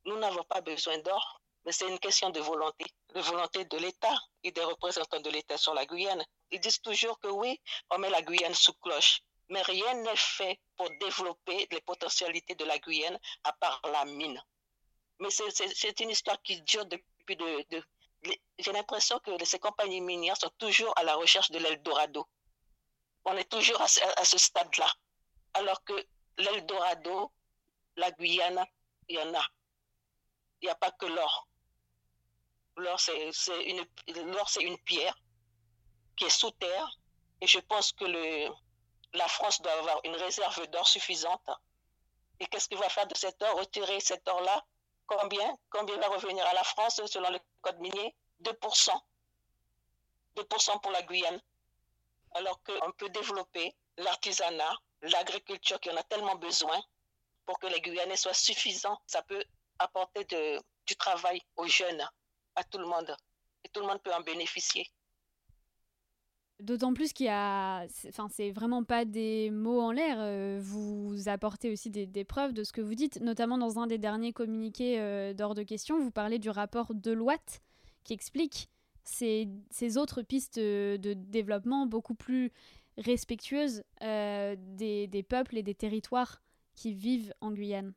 Nous 0.07 0.17
n'avons 0.17 0.45
pas 0.45 0.63
besoin 0.63 0.99
d'or, 0.99 1.43
mais 1.65 1.73
c'est 1.73 1.89
une 1.89 1.99
question 1.99 2.31
de 2.31 2.41
volonté, 2.41 2.87
de 3.15 3.21
volonté 3.21 3.65
de 3.67 3.77
l'État 3.77 4.17
et 4.43 4.51
des 4.51 4.65
représentants 4.65 5.21
de 5.21 5.31
l'État 5.31 5.59
sur 5.59 5.75
la 5.75 5.85
Guyane. 5.85 6.25
Ils 6.51 6.61
disent 6.61 6.81
toujours 6.81 7.21
que 7.21 7.29
oui, 7.29 7.61
on 7.91 7.99
met 7.99 8.11
la 8.11 8.23
Guyane 8.23 8.55
sous 8.55 8.75
cloche, 8.75 9.21
mais 9.51 9.63
rien 9.63 9.95
n'est 9.95 10.17
fait 10.17 10.59
pour 10.77 10.89
développer 11.01 11.69
les 11.71 11.81
potentialités 11.83 12.55
de 12.55 12.65
la 12.65 12.79
Guyane 12.79 13.19
à 13.45 13.53
part 13.53 13.81
la 13.85 14.07
mine. 14.07 14.43
Mais 15.21 15.29
c'est 15.31 16.01
une 16.01 16.11
histoire 16.11 16.41
qui 16.43 16.61
dure 16.63 16.87
depuis 16.87 17.37
de... 17.37 17.85
J'ai 18.59 18.73
l'impression 18.73 19.19
que 19.21 19.45
ces 19.45 19.59
compagnies 19.59 20.01
minières 20.01 20.37
sont 20.37 20.51
toujours 20.59 20.93
à 20.97 21.05
la 21.05 21.15
recherche 21.15 21.51
de 21.51 21.59
l'Eldorado. 21.59 22.27
On 23.25 23.37
est 23.37 23.49
toujours 23.49 23.81
à, 23.81 24.25
ce 24.25 24.39
stade-là. 24.39 24.91
Alors 25.55 25.85
que 25.85 26.07
l'Eldorado, 26.39 27.33
la 27.97 28.11
Guyane, 28.13 28.65
il 29.09 29.17
y 29.17 29.19
en 29.19 29.35
a. 29.35 29.47
Il 30.63 30.67
n'y 30.67 30.71
a 30.71 30.75
pas 30.75 30.91
que 30.91 31.07
l'or. 31.07 31.49
L'or, 32.77 32.99
c'est 32.99 33.31
une, 33.67 34.79
pierre 34.85 35.17
qui 36.17 36.25
est 36.25 36.31
sous 36.31 36.51
terre. 36.53 36.99
Et 37.43 37.47
je 37.47 37.59
pense 37.59 37.93
que 37.93 38.05
la 39.13 39.29
France 39.29 39.61
doit 39.61 39.73
avoir 39.73 40.01
une 40.05 40.17
réserve 40.17 40.67
d'or 40.69 40.89
suffisante. 40.89 41.51
Et 42.39 42.47
qu'est-ce 42.47 42.69
qu'il 42.69 42.79
va 42.79 42.89
faire 42.89 43.07
de 43.07 43.15
cet 43.15 43.43
or 43.43 43.59
Retirer 43.59 44.01
cet 44.01 44.27
or-là? 44.29 44.65
Combien 45.11 45.59
Combien 45.71 45.97
va 45.97 46.07
revenir 46.07 46.47
à 46.47 46.55
la 46.55 46.63
France 46.63 47.05
selon 47.07 47.31
le 47.31 47.41
code 47.63 47.81
minier? 47.81 48.15
2%. 48.43 48.91
2% 50.37 50.81
pour 50.81 50.93
la 50.93 51.03
Guyane. 51.03 51.41
Alors 52.35 52.63
qu'on 52.63 52.93
peut 52.93 53.09
développer 53.09 53.75
l'artisanat, 53.97 54.73
l'agriculture 55.03 55.81
qui 55.81 55.91
en 55.91 55.97
a 55.97 56.05
tellement 56.05 56.37
besoin 56.37 56.81
pour 57.45 57.59
que 57.59 57.67
les 57.67 57.81
Guyanais 57.81 58.17
soient 58.17 58.35
suffisants. 58.35 59.01
Ça 59.09 59.23
peut 59.23 59.43
apporter 59.81 60.25
du 60.87 60.97
travail 60.97 61.43
aux 61.57 61.67
jeunes, 61.67 62.09
à 62.55 62.63
tout 62.63 62.79
le 62.79 62.87
monde. 62.87 63.17
Et 63.65 63.69
tout 63.71 63.81
le 63.81 63.89
monde 63.89 64.01
peut 64.03 64.15
en 64.15 64.21
bénéficier. 64.21 64.89
D'autant 66.61 66.93
plus 66.93 67.13
qu'il 67.13 67.27
y 67.27 67.31
a, 67.31 67.87
enfin, 68.09 68.29
c'est 68.31 68.51
vraiment 68.51 68.85
pas 68.85 69.05
des 69.05 69.51
mots 69.51 69.81
en 69.81 69.93
l'air. 69.93 70.17
Euh, 70.19 70.59
vous 70.61 71.29
apportez 71.29 71.71
aussi 71.71 71.91
des, 71.91 72.25
preuves 72.25 72.53
de 72.53 72.65
ce 72.65 72.73
que 72.73 72.81
vous 72.81 72.95
dites, 72.95 73.21
notamment 73.21 73.57
dans 73.57 73.79
un 73.79 73.87
des 73.87 73.99
derniers 73.99 74.33
communiqués 74.33 75.01
euh, 75.01 75.33
d'ordre 75.33 75.55
de 75.55 75.63
question. 75.63 75.99
Vous 75.99 76.11
parlez 76.11 76.39
du 76.39 76.51
rapport 76.51 76.95
Deloitte 76.95 77.61
qui 78.05 78.13
explique 78.13 78.69
ces, 79.05 79.49
autres 79.97 80.23
pistes 80.23 80.59
de 80.59 81.15
développement 81.15 81.87
beaucoup 81.87 82.15
plus 82.15 82.53
respectueuses 82.99 83.83
euh, 84.03 84.55
des, 84.59 85.25
peuples 85.29 85.57
et 85.57 85.63
des 85.63 85.75
territoires 85.75 86.41
qui 86.77 86.93
vivent 86.93 87.35
en 87.41 87.51
Guyane. 87.51 87.93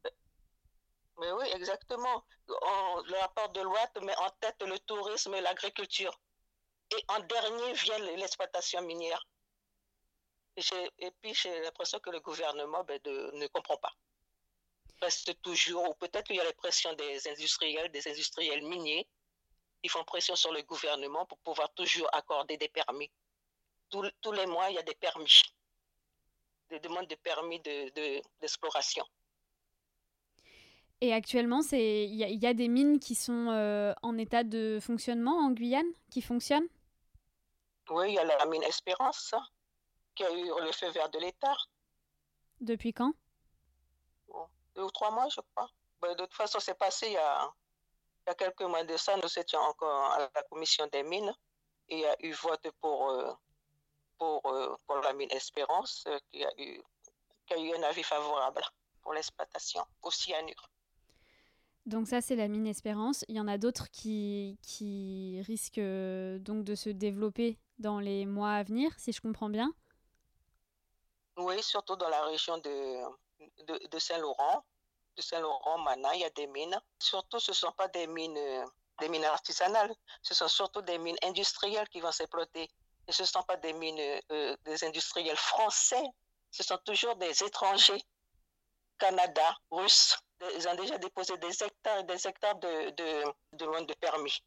Mais 1.20 1.32
oui, 1.32 1.46
exactement. 1.56 2.24
Le 2.48 3.20
rapport 3.22 3.50
Deloitte 3.50 4.02
met 4.04 4.16
en 4.18 4.30
tête 4.40 4.64
le 4.66 4.78
tourisme 4.80 5.34
et 5.36 5.42
l'agriculture. 5.42 6.20
Et 6.98 7.04
en 7.08 7.20
dernier 7.22 7.74
vient 7.74 8.00
l'exploitation 8.00 8.82
minière. 8.82 9.26
Et, 10.56 11.12
puis 11.22 11.34
j'ai 11.34 11.62
l'impression 11.62 12.00
que 12.00 12.12
le 12.12 12.20
gouvernement 12.20 12.84
ben, 12.84 13.00
ne 13.06 13.48
comprend 13.48 13.78
pas. 13.78 13.92
Reste 15.02 15.42
toujours, 15.42 15.90
ou 15.90 15.94
peut-être 15.96 16.28
qu'il 16.28 16.36
y 16.36 16.40
a 16.40 16.44
les 16.44 16.54
pressions 16.54 16.94
des 16.94 17.28
industriels, 17.28 17.92
des 17.92 18.08
industriels 18.08 18.64
miniers, 18.64 19.08
qui 19.82 19.90
font 19.90 20.04
pression 20.04 20.36
sur 20.36 20.54
le 20.54 20.62
gouvernement 20.62 21.26
pour 21.26 21.40
pouvoir 21.40 21.74
toujours 21.74 22.08
accorder 22.14 22.58
des 22.58 22.70
permis. 22.70 23.12
Tous, 23.90 24.32
les 24.32 24.46
mois, 24.46 24.70
il 24.70 24.76
y 24.76 24.80
a 24.80 24.84
des 24.84 24.96
permis, 24.96 25.42
des 26.70 26.80
demandes 26.80 27.08
de 27.08 27.16
permis 27.16 27.60
d'exploration. 27.60 29.04
De, 29.04 29.10
et 31.02 31.14
actuellement, 31.14 31.60
il 31.74 32.14
y, 32.14 32.24
y, 32.24 32.48
a 32.48 32.54
des 32.54 32.70
mines 32.70 32.98
qui 32.98 33.14
sont 33.14 33.50
euh, 33.50 33.94
en 34.04 34.18
état 34.18 34.44
de 34.44 34.80
fonctionnement 34.82 35.38
en 35.38 35.52
Guyane, 35.52 35.92
qui 36.10 36.22
fonctionnent? 36.22 36.70
Oui, 37.90 38.10
il 38.10 38.14
y 38.16 38.20
a 38.20 38.24
la 38.24 38.46
mine 38.46 38.64
Espérance 38.64 39.34
qui 40.16 40.24
a 40.24 40.32
eu 40.32 40.46
le 40.62 40.72
feu 40.72 40.90
vert 40.90 41.10
de 41.10 41.20
l'État. 41.20 41.56
Depuis 42.62 42.94
quand? 42.94 43.14
Bon, 44.28 44.48
Deux 44.76 44.84
ou 44.84 44.92
trois 44.92 45.12
mois, 45.12 45.28
je 45.30 45.42
crois. 45.54 45.70
Ben, 46.02 46.14
de 46.16 46.24
toute 46.24 46.34
façon, 46.34 46.60
c'est 46.60 46.78
passé 46.78 47.08
il 47.08 47.14
y, 47.14 47.18
a, 47.18 47.52
il 48.26 48.30
y, 48.30 48.32
a, 48.32 48.36
quelques 48.36 48.62
mois 48.62 48.84
de 48.84 48.96
ça. 48.98 49.16
Nous 49.18 49.40
étions 49.40 49.60
encore 49.60 50.12
à 50.12 50.20
la 50.20 50.44
commission 50.44 50.88
des 50.92 51.04
mines 51.04 51.34
et 51.90 51.96
il 51.96 52.02
y 52.02 52.06
a 52.06 52.16
eu 52.26 52.32
vote 52.34 52.70
pour, 52.80 53.10
euh, 53.10 53.32
pour, 54.18 54.42
euh, 54.46 54.76
pour 54.86 54.98
la 54.98 55.14
mine 55.14 55.32
Espérance 55.32 56.06
euh, 56.08 56.18
qui, 56.32 56.44
a 56.44 56.52
eu, 56.58 56.82
qui 57.46 57.54
a 57.54 57.58
eu 57.58 57.74
un 57.76 57.84
avis 57.84 58.04
favorable 58.04 58.62
pour 59.02 59.14
l'exploitation 59.14 59.86
au 60.02 60.12
cyanure. 60.12 60.70
Donc 61.86 62.08
ça, 62.08 62.22
c'est 62.22 62.36
la 62.36 62.48
mine 62.48 62.68
Espérance. 62.68 63.26
Il 63.28 63.36
y 63.36 63.40
en 63.42 63.48
a 63.48 63.58
d'autres 63.58 63.90
qui, 63.90 64.58
qui 64.62 65.42
risquent 65.46 65.82
donc 66.40 66.64
de 66.64 66.76
se 66.76 66.90
développer 66.90 67.58
dans 67.84 68.00
les 68.00 68.26
mois 68.26 68.54
à 68.54 68.64
venir, 68.64 68.92
si 68.98 69.12
je 69.12 69.22
comprends 69.22 69.50
bien. 69.50 69.72
Oui, 71.38 71.62
surtout 71.62 71.96
dans 71.96 72.10
la 72.10 72.26
région 72.26 72.58
de, 72.58 73.88
de, 73.92 74.00
Saint-Laurent. 74.00 74.64
De 75.18 75.22
Saint-Laurent, 75.22 75.78
maintenant, 75.80 76.12
il 76.12 76.22
y 76.22 76.26
a 76.26 76.30
des 76.32 76.48
mines. 76.48 76.80
Surtout, 77.00 77.40
ce 77.40 77.52
ne 77.52 77.56
sont 77.56 77.72
pas 77.74 77.88
des 77.90 78.08
mines, 78.08 78.66
des 79.00 79.10
mines 79.10 79.26
artisanales, 79.26 79.94
ce 80.22 80.34
sont 80.34 80.48
surtout 80.48 80.82
des 80.82 80.98
mines 80.98 81.18
industrielles 81.24 81.90
qui 81.90 82.00
vont 82.00 82.12
s'exploiter. 82.12 82.70
Ce 83.10 83.24
ne 83.24 83.28
sont 83.28 83.44
pas 83.44 83.58
des 83.58 83.74
mines 83.74 84.00
euh, 84.32 84.56
des 84.64 84.84
industriels 84.86 85.36
français, 85.36 86.04
ce 86.52 86.64
sont 86.64 86.78
toujours 86.86 87.16
des 87.18 87.44
étrangers, 87.44 88.02
Canada, 88.98 89.58
Russes. 89.72 90.18
Ils 90.56 90.68
ont 90.70 90.76
déjà 90.76 90.98
déposé 90.98 91.36
des 91.38 91.64
hectares 91.64 92.00
et 92.00 92.04
des 92.04 92.28
hectares 92.28 92.56
de, 92.56 92.92
de, 92.92 93.24
de, 93.54 93.86
de 93.86 93.94
permis. 93.96 94.42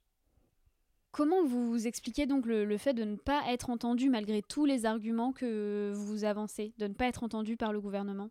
Comment 1.17 1.43
vous 1.47 1.87
expliquez 1.87 2.27
donc 2.27 2.45
le, 2.45 2.77
fait 2.77 2.93
de 2.93 3.03
ne 3.03 3.17
pas 3.17 3.43
être 3.47 3.71
entendu 3.71 4.11
malgré 4.11 4.43
tous 4.43 4.67
les 4.67 4.85
arguments 4.85 5.33
que 5.33 5.91
vous 5.95 6.25
avancez, 6.25 6.75
de 6.77 6.89
ne 6.89 6.93
pas 6.93 7.07
être 7.07 7.23
entendu 7.23 7.57
par 7.57 7.73
le 7.73 7.81
gouvernement? 7.81 8.29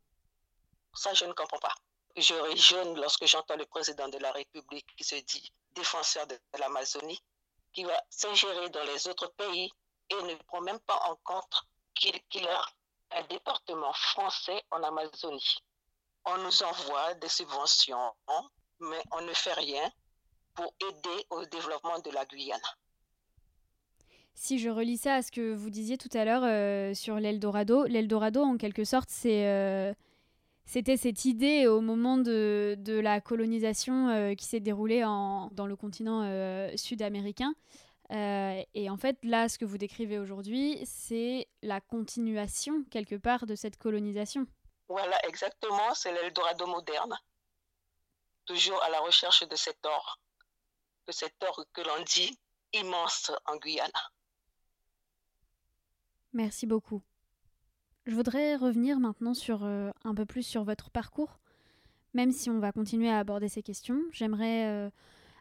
Ça, 0.93 1.11
je 1.15 1.25
ne 1.25 1.33
comprends 1.33 1.57
pas. 1.57 1.73
Je 2.15 2.35
jeune 2.55 2.95
lorsque 3.01 3.25
j'entends 3.25 3.55
le 3.55 3.65
président 3.65 4.07
de 4.09 4.19
la 4.19 4.31
République 4.31 4.85
qui 4.95 5.03
se 5.03 5.15
dit 5.15 5.51
défenseur 5.73 6.27
de 6.27 6.37
l'Amazonie, 6.59 7.19
qui 7.73 7.83
va 7.85 7.99
s'ingérer 8.11 8.69
dans 8.69 8.83
les 8.83 9.07
autres 9.07 9.33
pays 9.35 9.71
et 10.11 10.21
ne 10.21 10.35
prend 10.43 10.61
même 10.61 10.79
pas 10.81 10.99
en 11.09 11.15
compte 11.23 11.63
qu'il 11.95 12.21
qu 12.29 12.45
a 12.45 12.65
un 13.17 13.23
département 13.23 13.93
français 13.93 14.61
en 14.69 14.83
Amazonie. 14.83 15.57
On 16.25 16.37
nous 16.37 16.61
envoie 16.61 17.15
des 17.15 17.29
subventions, 17.29 18.13
mais 18.79 19.01
on 19.11 19.21
ne 19.21 19.33
fait 19.33 19.53
rien 19.53 19.91
pour 20.55 20.73
aider 20.79 21.25
au 21.29 21.45
développement 21.45 21.99
de 21.99 22.11
la 22.11 22.25
Guyane. 22.25 22.59
Si 24.33 24.59
je 24.59 24.69
relis 24.69 24.97
ça 24.97 25.15
à 25.15 25.21
ce 25.21 25.31
que 25.31 25.53
vous 25.53 25.69
disiez 25.69 25.97
tout 25.97 26.09
à 26.13 26.25
l'heure 26.25 26.43
euh, 26.43 26.93
sur 26.93 27.15
l'Eldorado, 27.19 27.85
l'Eldorado, 27.85 28.41
en 28.41 28.57
quelque 28.57 28.83
sorte, 28.83 29.09
c'est, 29.09 29.47
euh, 29.47 29.93
c'était 30.65 30.97
cette 30.97 31.23
idée 31.23 31.67
au 31.67 31.79
moment 31.79 32.17
de, 32.17 32.75
de 32.77 32.99
la 32.99 33.21
colonisation 33.21 34.09
euh, 34.09 34.33
qui 34.35 34.45
s'est 34.45 34.59
déroulée 34.59 35.05
en, 35.05 35.49
dans 35.53 35.67
le 35.67 35.77
continent 35.77 36.23
euh, 36.23 36.69
sud-américain. 36.75 37.53
Et 38.11 38.89
en 38.89 38.97
fait, 38.97 39.17
là, 39.23 39.49
ce 39.49 39.57
que 39.57 39.65
vous 39.65 39.79
décrivez 39.79 40.19
aujourd'hui, 40.19 40.79
c'est 40.85 41.47
la 41.63 41.81
continuation, 41.81 42.83
quelque 42.91 43.15
part, 43.15 43.47
de 43.47 43.55
cette 43.55 43.77
colonisation. 43.77 44.45
Voilà, 44.87 45.17
exactement, 45.25 45.91
c'est 45.95 46.13
l'Eldorado 46.13 46.67
moderne. 46.67 47.17
Toujours 48.45 48.79
à 48.83 48.89
la 48.89 48.99
recherche 48.99 49.47
de 49.47 49.55
cet 49.55 49.83
or 49.87 50.19
de 51.07 51.11
cet 51.11 51.33
or 51.43 51.65
que 51.73 51.81
l'on 51.81 52.03
dit 52.03 52.37
immense 52.73 53.31
en 53.45 53.57
Guyane. 53.57 53.91
Merci 56.33 56.65
beaucoup. 56.65 57.01
Je 58.05 58.13
voudrais 58.13 58.55
revenir 58.55 58.99
maintenant 58.99 59.33
sur 59.33 59.63
euh, 59.63 59.89
un 60.03 60.13
peu 60.13 60.25
plus 60.25 60.43
sur 60.43 60.63
votre 60.63 60.89
parcours. 60.89 61.39
Même 62.13 62.31
si 62.31 62.49
on 62.49 62.59
va 62.59 62.71
continuer 62.71 63.09
à 63.09 63.19
aborder 63.19 63.49
ces 63.49 63.63
questions, 63.63 63.99
j'aimerais 64.11 64.65
euh, 64.67 64.89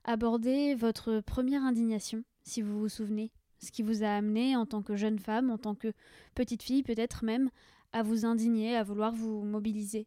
aborder 0.05 0.75
votre 0.75 1.21
première 1.21 1.63
indignation, 1.63 2.25
si 2.43 2.63
vous 2.63 2.79
vous 2.79 2.89
souvenez, 2.89 3.31
ce 3.61 3.71
qui 3.71 3.83
vous 3.83 4.03
a 4.03 4.09
amené 4.09 4.57
en 4.57 4.67
tant 4.67 4.83
que 4.83 4.97
jeune 4.97 5.19
femme, 5.19 5.51
en 5.51 5.59
tant 5.59 5.75
que 5.75 5.93
petite 6.35 6.63
fille 6.63 6.83
peut-être 6.83 7.25
même, 7.25 7.51
à 7.93 8.03
vous 8.03 8.25
indigner, 8.25 8.77
à 8.77 8.83
vouloir 8.83 9.13
vous 9.13 9.45
mobiliser. 9.45 10.07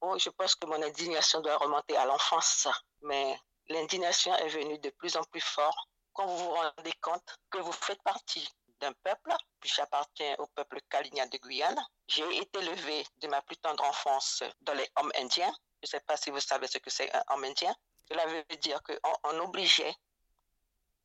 Oh, 0.00 0.16
je 0.18 0.30
pense 0.30 0.54
que 0.54 0.66
mon 0.66 0.80
indignation 0.82 1.40
doit 1.40 1.56
remonter 1.56 1.96
à 1.96 2.06
l'enfance, 2.06 2.68
mais 3.02 3.36
l'indignation 3.68 4.34
est 4.36 4.48
venue 4.48 4.78
de 4.78 4.90
plus 4.90 5.16
en 5.16 5.24
plus 5.24 5.40
fort 5.40 5.88
quand 6.12 6.26
vous 6.26 6.38
vous 6.38 6.50
rendez 6.50 6.92
compte 7.00 7.36
que 7.50 7.58
vous 7.58 7.72
faites 7.72 8.02
partie 8.02 8.48
d'un 8.80 8.92
peuple, 8.92 9.34
puis 9.60 9.70
j'appartiens 9.74 10.34
au 10.38 10.46
peuple 10.48 10.80
Kaligna 10.88 11.26
de 11.26 11.38
Guyane. 11.38 11.80
J'ai 12.08 12.36
été 12.36 12.58
élevé 12.58 13.06
de 13.18 13.28
ma 13.28 13.42
plus 13.42 13.56
tendre 13.56 13.84
enfance 13.84 14.42
dans 14.60 14.74
les 14.74 14.88
hommes 14.96 15.12
indiens. 15.16 15.52
Je 15.82 15.86
ne 15.86 15.88
sais 15.88 16.00
pas 16.00 16.16
si 16.16 16.30
vous 16.30 16.40
savez 16.40 16.66
ce 16.66 16.78
que 16.78 16.90
c'est 16.90 17.14
un 17.14 17.22
homme 17.28 17.44
indien. 17.44 17.74
Cela 18.08 18.26
veut 18.26 18.44
dire 18.60 18.82
qu'on 18.82 19.12
on 19.24 19.40
obligeait 19.40 19.94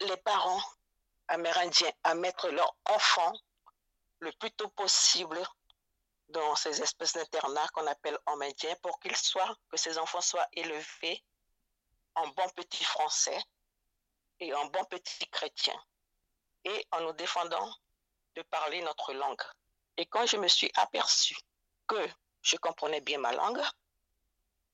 les 0.02 0.18
parents 0.18 0.62
amérindiens 1.28 1.92
à 2.04 2.14
mettre 2.14 2.50
leurs 2.50 2.76
enfants 2.86 3.34
le 4.20 4.32
plus 4.34 4.52
tôt 4.52 4.70
possible 4.70 5.42
dans 6.30 6.56
ces 6.56 6.82
espèces 6.82 7.14
d'internats 7.14 7.68
qu'on 7.74 7.88
appelle 7.88 8.18
hommes 8.28 8.42
indiens 8.42 8.76
pour 8.82 9.00
qu'ils 9.00 9.18
soient, 9.18 9.56
que 9.70 9.78
ces 9.78 9.98
enfants 9.98 10.22
soient 10.22 10.48
élevés 10.54 11.24
en 12.16 12.28
bons 12.30 12.50
petits 12.50 12.84
français 12.84 13.42
et 14.40 14.54
en 14.54 14.66
bons 14.66 14.86
petits 14.86 15.30
chrétiens 15.30 15.82
et 16.64 16.88
en 16.92 17.02
nous 17.02 17.14
défendant 17.14 17.74
de 18.36 18.42
parler 18.44 18.82
notre 18.82 19.14
langue. 19.14 19.42
Et 19.98 20.06
quand 20.06 20.26
je 20.26 20.38
me 20.38 20.48
suis 20.48 20.72
aperçu 20.76 21.36
que 21.88 22.10
je 22.42 22.58
comprenais 22.58 23.02
bien 23.02 23.20
ma 23.20 23.34
langue, 23.34 23.62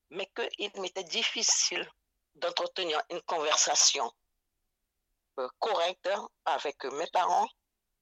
mais 0.10 0.29
qu'il 0.36 0.82
m'était 0.82 1.03
difficile 1.03 1.89
d'entretenir 2.36 3.01
une 3.10 3.22
conversation 3.24 4.12
euh, 5.39 5.50
correcte 5.60 6.10
avec 6.46 6.84
mes 6.86 7.08
parents, 7.08 7.50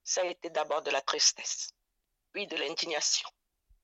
ça 0.03 0.21
a 0.21 0.25
été 0.25 0.49
d'abord 0.49 0.81
de 0.81 0.91
la 0.91 1.01
tristesse, 1.01 1.71
puis 2.31 2.45
de 2.47 2.55
l'indignation. 2.57 3.27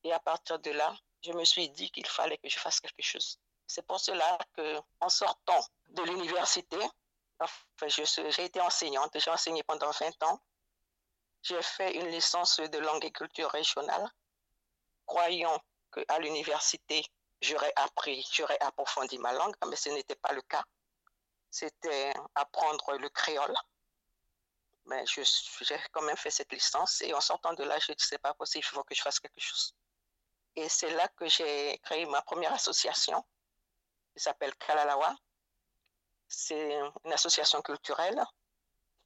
Et 0.04 0.12
à 0.12 0.20
partir 0.20 0.60
de 0.60 0.72
là, 0.72 0.96
je 1.24 1.32
me 1.32 1.44
suis 1.44 1.70
dit 1.70 1.90
qu'il 1.92 2.08
fallait 2.08 2.38
que 2.38 2.50
je 2.50 2.60
fasse 2.60 2.80
quelque 2.80 3.02
chose. 3.02 3.40
C'est 3.74 3.88
pour 3.88 4.02
cela 4.02 4.38
que, 4.58 4.82
en 5.00 5.08
sortant 5.08 5.66
de 5.92 6.04
l'université, 6.04 6.78
j'ai 7.88 8.44
été 8.44 8.60
enseignante, 8.60 9.18
j'ai 9.18 9.32
enseigné 9.32 9.64
pendant 9.64 9.90
20 9.92 10.24
ans. 10.24 10.42
J'ai 11.42 11.62
fait 11.62 11.94
une 11.94 12.08
licence 12.08 12.58
de 12.60 12.78
langue 12.80 13.06
et 13.06 13.14
culture 13.14 13.50
régionale, 13.50 14.12
croyant 15.06 15.58
qu'à 15.94 16.20
l'université, 16.20 17.02
j'aurais 17.40 17.72
appris, 17.78 18.28
j'aurais 18.34 18.60
approfondi 18.60 19.18
ma 19.20 19.32
langue, 19.32 19.56
mais 19.66 19.78
ce 19.78 19.88
n'était 19.88 20.16
pas 20.18 20.34
le 20.34 20.42
cas. 20.42 20.66
C'était 21.50 22.14
apprendre 22.36 22.98
le 22.98 23.08
créole. 23.08 23.56
Mais 24.88 25.06
j'ai 25.06 25.80
quand 25.94 26.02
même 26.02 26.18
fait 26.18 26.30
cette 26.30 26.52
licence 26.52 27.02
et 27.04 27.14
en 27.14 27.22
sortant 27.22 27.54
de 27.54 27.64
là, 27.64 27.80
je 27.80 27.94
ne 27.94 27.98
sais 27.98 28.18
pas 28.18 28.34
possible, 28.34 28.66
il 28.70 28.76
faut 28.76 28.84
que 28.84 28.96
je 28.96 29.02
fasse 29.02 29.22
quelque 29.22 29.40
chose. 29.40 29.74
Et 30.58 30.68
c'est 30.68 30.92
là 30.92 31.08
que 31.08 31.26
j'ai 31.30 31.80
créé 31.86 32.06
ma 32.08 32.22
première 32.22 32.52
association, 32.52 33.24
qui 34.14 34.22
s'appelle 34.22 34.56
Kalalawa. 34.56 35.16
C'est 36.28 36.80
une 37.06 37.14
association 37.14 37.62
culturelle 37.62 38.24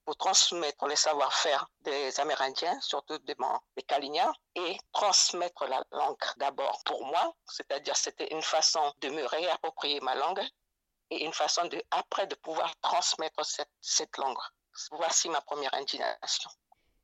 pour 0.05 0.15
transmettre 0.17 0.85
les 0.85 0.95
savoir-faire 0.95 1.67
des 1.81 2.19
Amérindiens, 2.19 2.79
surtout 2.79 3.17
des, 3.19 3.35
des 3.75 4.21
et 4.55 4.77
transmettre 4.93 5.65
la 5.65 5.83
langue 5.91 6.17
d'abord 6.37 6.79
pour 6.85 7.03
moi, 7.07 7.33
c'est-à-dire 7.47 7.97
c'était 7.97 8.31
une 8.31 8.43
façon 8.43 8.93
de 8.99 9.09
me 9.09 9.25
réapproprier 9.25 9.99
ma 10.01 10.13
langue 10.13 10.47
et 11.09 11.25
une 11.25 11.33
façon 11.33 11.65
de, 11.65 11.83
après 11.89 12.27
de 12.27 12.35
pouvoir 12.35 12.71
transmettre 12.81 13.43
cette, 13.43 13.71
cette 13.81 14.15
langue. 14.17 14.37
Voici 14.91 15.27
ma 15.29 15.41
première 15.41 15.73
indignation. 15.73 16.51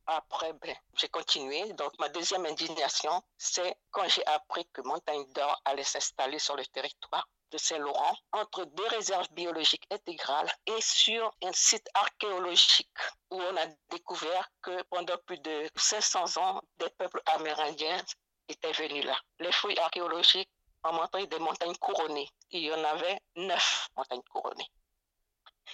Après, 0.05 0.53
ben, 0.53 0.75
j'ai 0.95 1.09
continué. 1.09 1.73
Donc, 1.73 1.97
ma 1.99 2.09
deuxième 2.09 2.45
indignation, 2.45 3.23
c'est 3.37 3.77
quand 3.91 4.07
j'ai 4.09 4.25
appris 4.27 4.67
que 4.73 4.81
Montagne 4.81 5.25
d'Or 5.33 5.61
allait 5.65 5.83
s'installer 5.83 6.39
sur 6.39 6.55
le 6.55 6.65
territoire 6.65 7.27
de 7.51 7.57
Saint-Laurent, 7.57 8.17
entre 8.31 8.65
deux 8.65 8.87
réserves 8.87 9.27
biologiques 9.31 9.85
intégrales 9.91 10.51
et 10.65 10.81
sur 10.81 11.31
un 11.43 11.51
site 11.51 11.87
archéologique 11.93 12.97
où 13.29 13.41
on 13.41 13.57
a 13.57 13.65
découvert 13.89 14.49
que 14.61 14.81
pendant 14.83 15.17
plus 15.25 15.39
de 15.39 15.69
500 15.75 16.37
ans, 16.41 16.61
des 16.77 16.89
peuples 16.91 17.21
amérindiens 17.25 18.03
étaient 18.47 18.71
venus 18.71 19.05
là. 19.05 19.19
Les 19.39 19.51
fouilles 19.51 19.79
archéologiques 19.79 20.49
ont 20.83 20.93
montré 20.93 21.27
des 21.27 21.39
montagnes 21.39 21.75
couronnées. 21.75 22.29
Il 22.51 22.63
y 22.63 22.73
en 22.73 22.83
avait 22.83 23.21
neuf 23.35 23.89
montagnes 23.95 24.23
couronnées. 24.31 24.71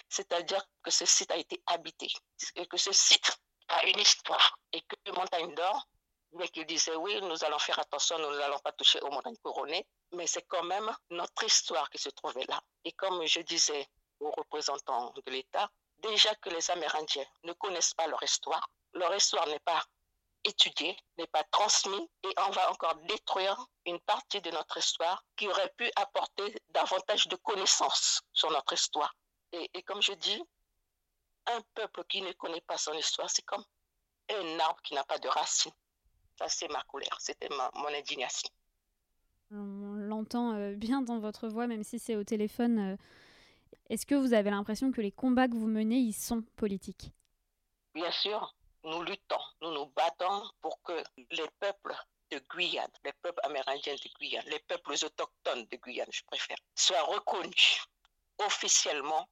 C'est-à-dire 0.10 0.64
que 0.84 0.92
ce 0.92 1.06
site 1.06 1.32
a 1.32 1.38
été 1.38 1.62
habité 1.68 2.12
et 2.56 2.66
que 2.68 2.78
ce 2.78 2.92
site 2.92 3.40
a 3.70 3.86
une 3.86 4.00
histoire 4.00 4.60
et 4.74 4.82
que 4.82 5.12
Montagne 5.12 5.54
d'Or 5.56 5.88
mais 6.34 6.48
qu'il 6.50 6.66
disait 6.66 6.96
oui, 6.96 7.20
nous 7.22 7.44
allons 7.44 7.60
faire 7.60 7.80
attention, 7.80 8.18
nous 8.20 8.32
n'allons 8.32 8.60
pas 8.60 8.72
toucher 8.74 9.00
aux 9.02 9.10
montagnes 9.12 9.38
couronnées, 9.38 9.86
mais 10.14 10.28
c'est 10.28 10.44
quand 10.44 10.64
même 10.64 10.92
notre 11.10 11.44
histoire 11.44 11.90
qui 11.90 11.98
se 11.98 12.10
trouvait 12.10 12.46
là. 12.48 12.62
Et 12.86 12.92
comme 12.94 13.26
je 13.26 13.42
disais 13.42 13.88
aux 14.20 14.32
représentants 14.32 15.14
de 15.14 15.32
l'État, 15.32 15.70
déjà 16.00 16.34
que 16.36 16.50
les 16.50 16.72
Amérindiens 16.72 17.26
ne 17.44 17.54
connaissent 17.54 17.94
pas 17.94 18.08
leur 18.08 18.22
histoire, 18.24 18.70
leur 18.94 19.16
histoire 19.16 19.48
n'est 19.48 19.60
pas 19.60 19.84
étudiée, 20.44 20.98
n'est 21.18 21.28
pas 21.28 21.44
transmise, 21.46 22.08
et 22.24 22.34
on 22.38 22.50
va 22.52 22.72
encore 22.72 22.96
détruire 23.04 23.58
une 23.86 24.00
partie 24.00 24.42
de 24.42 24.50
notre 24.52 24.78
histoire 24.78 25.24
qui 25.36 25.48
aurait 25.48 25.74
pu 25.78 25.92
apporter 25.96 26.56
davantage 26.70 27.28
de 27.28 27.36
connaissances 27.36 28.22
sur 28.34 28.50
notre 28.52 28.74
histoire. 28.74 29.14
Et, 29.52 29.84
comme 29.84 30.02
je 30.02 30.14
dis, 30.14 30.44
un 31.48 31.62
peuple 31.74 32.04
qui 32.06 32.22
ne 32.22 32.32
connaît 32.34 32.62
pas 32.62 32.78
son 32.78 32.94
histoire, 32.94 33.30
c'est 33.30 33.44
comme 33.44 33.64
un 34.30 34.60
arbre 34.60 34.82
qui 34.82 34.94
n'a 34.94 35.04
pas 35.04 35.20
de 35.20 35.28
racines. 35.28 35.72
Ça, 36.38 36.48
c'est 36.50 36.68
ma 36.70 36.84
colère, 36.84 37.18
c'était 37.20 37.50
mon 37.50 37.88
indignation. 37.88 38.50
On 39.52 39.87
l'entend 40.18 40.54
euh, 40.54 40.74
bien 40.74 41.02
dans 41.02 41.20
votre 41.20 41.48
voix, 41.48 41.68
même 41.68 41.84
si 41.84 42.00
c'est 42.00 42.16
au 42.16 42.24
téléphone. 42.24 42.80
Euh. 42.80 42.98
Est-ce 43.90 44.06
que 44.06 44.16
vous 44.16 44.34
avez 44.34 44.50
l'impression 44.50 44.92
que 44.92 45.02
les 45.02 45.12
combats 45.12 45.48
que 45.48 45.54
vous 45.54 45.68
menez, 45.68 45.98
ils 45.98 46.14
sont 46.14 46.42
politiques? 46.56 47.12
Bien 47.94 48.12
sûr, 48.12 48.56
nous 48.84 49.02
luttons, 49.04 49.40
nous 49.62 49.72
nous 49.72 49.86
battons 49.96 50.44
pour 50.62 50.82
que 50.82 51.04
les 51.32 51.48
peuples 51.60 51.96
de 52.32 52.42
Guyane, 52.50 52.92
les 53.06 53.14
peuples 53.22 53.40
amérindiens 53.44 53.96
de 53.96 54.10
Guyane, 54.20 54.46
les 54.48 54.60
peuples 54.60 54.94
autochtones 54.94 55.66
de 55.72 55.78
Guyane, 55.78 56.12
je 56.12 56.24
préfère, 56.26 56.58
soient 56.76 57.04
reconnus 57.04 57.88
officiellement 58.40 59.28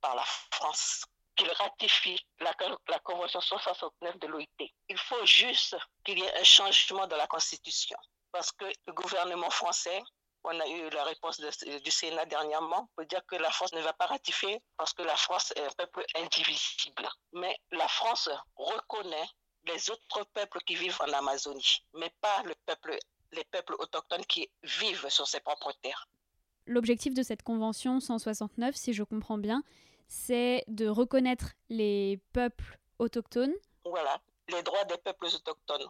par 0.00 0.14
la 0.14 0.24
France 0.50 1.06
qu'il 1.34 1.50
ratifie 1.52 2.18
la, 2.40 2.52
la 2.88 2.98
Convention 3.00 3.40
169 3.40 4.18
de 4.18 4.26
l'OIT. 4.26 4.70
Il 4.88 4.98
faut 4.98 5.24
juste 5.24 5.76
qu'il 6.04 6.18
y 6.18 6.22
ait 6.22 6.38
un 6.38 6.44
changement 6.44 7.06
dans 7.06 7.16
la 7.16 7.26
Constitution. 7.26 7.98
Parce 8.36 8.52
que 8.52 8.66
le 8.86 8.92
gouvernement 8.92 9.48
français, 9.48 10.02
on 10.44 10.60
a 10.60 10.68
eu 10.68 10.90
la 10.90 11.04
réponse 11.04 11.40
du 11.40 11.90
Sénat 11.90 12.26
dernièrement, 12.26 12.90
peut 12.94 13.06
dire 13.06 13.24
que 13.26 13.36
la 13.36 13.50
France 13.50 13.72
ne 13.72 13.80
va 13.80 13.94
pas 13.94 14.04
ratifier 14.04 14.60
parce 14.76 14.92
que 14.92 15.00
la 15.00 15.16
France 15.16 15.54
est 15.56 15.64
un 15.64 15.70
peuple 15.78 16.04
indivisible. 16.16 17.08
Mais 17.32 17.56
la 17.72 17.88
France 17.88 18.28
reconnaît 18.54 19.26
les 19.64 19.88
autres 19.88 20.26
peuples 20.34 20.58
qui 20.66 20.74
vivent 20.74 20.98
en 21.00 21.10
Amazonie, 21.14 21.78
mais 21.94 22.12
pas 22.20 22.42
le 22.42 22.54
peuple, 22.66 22.98
les 23.32 23.44
peuples 23.44 23.74
autochtones 23.78 24.26
qui 24.26 24.50
vivent 24.62 25.08
sur 25.08 25.26
ses 25.26 25.40
propres 25.40 25.72
terres. 25.80 26.06
L'objectif 26.66 27.14
de 27.14 27.22
cette 27.22 27.42
convention 27.42 28.00
169, 28.00 28.76
si 28.76 28.92
je 28.92 29.02
comprends 29.02 29.38
bien, 29.38 29.62
c'est 30.08 30.62
de 30.68 30.88
reconnaître 30.88 31.54
les 31.70 32.20
peuples 32.34 32.78
autochtones. 32.98 33.54
Voilà, 33.86 34.20
les 34.50 34.62
droits 34.62 34.84
des 34.84 34.98
peuples 34.98 35.24
autochtones. 35.24 35.86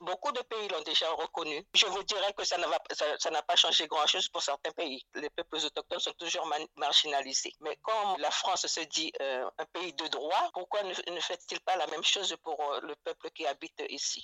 Beaucoup 0.00 0.30
de 0.30 0.40
pays 0.42 0.68
l'ont 0.68 0.82
déjà 0.82 1.10
reconnu. 1.10 1.66
Je 1.74 1.86
vous 1.86 2.02
dirais 2.04 2.32
que 2.34 2.44
ça 2.44 2.56
n'a 2.56 3.42
pas 3.42 3.56
changé 3.56 3.86
grand-chose 3.88 4.28
pour 4.28 4.42
certains 4.42 4.70
pays. 4.72 5.04
Les 5.14 5.28
peuples 5.30 5.56
autochtones 5.56 5.98
sont 5.98 6.12
toujours 6.12 6.48
marginalisés. 6.76 7.54
Mais 7.60 7.76
comme 7.82 8.16
la 8.18 8.30
France 8.30 8.66
se 8.66 8.80
dit 8.80 9.12
euh, 9.20 9.50
un 9.58 9.64
pays 9.66 9.92
de 9.94 10.06
droit, 10.06 10.50
pourquoi 10.54 10.82
ne, 10.84 11.20
fait-il 11.20 11.60
pas 11.60 11.76
la 11.76 11.86
même 11.88 12.04
chose 12.04 12.36
pour 12.42 12.60
euh, 12.62 12.80
le 12.82 12.94
peuple 12.96 13.30
qui 13.32 13.44
habite 13.44 13.82
ici? 13.88 14.22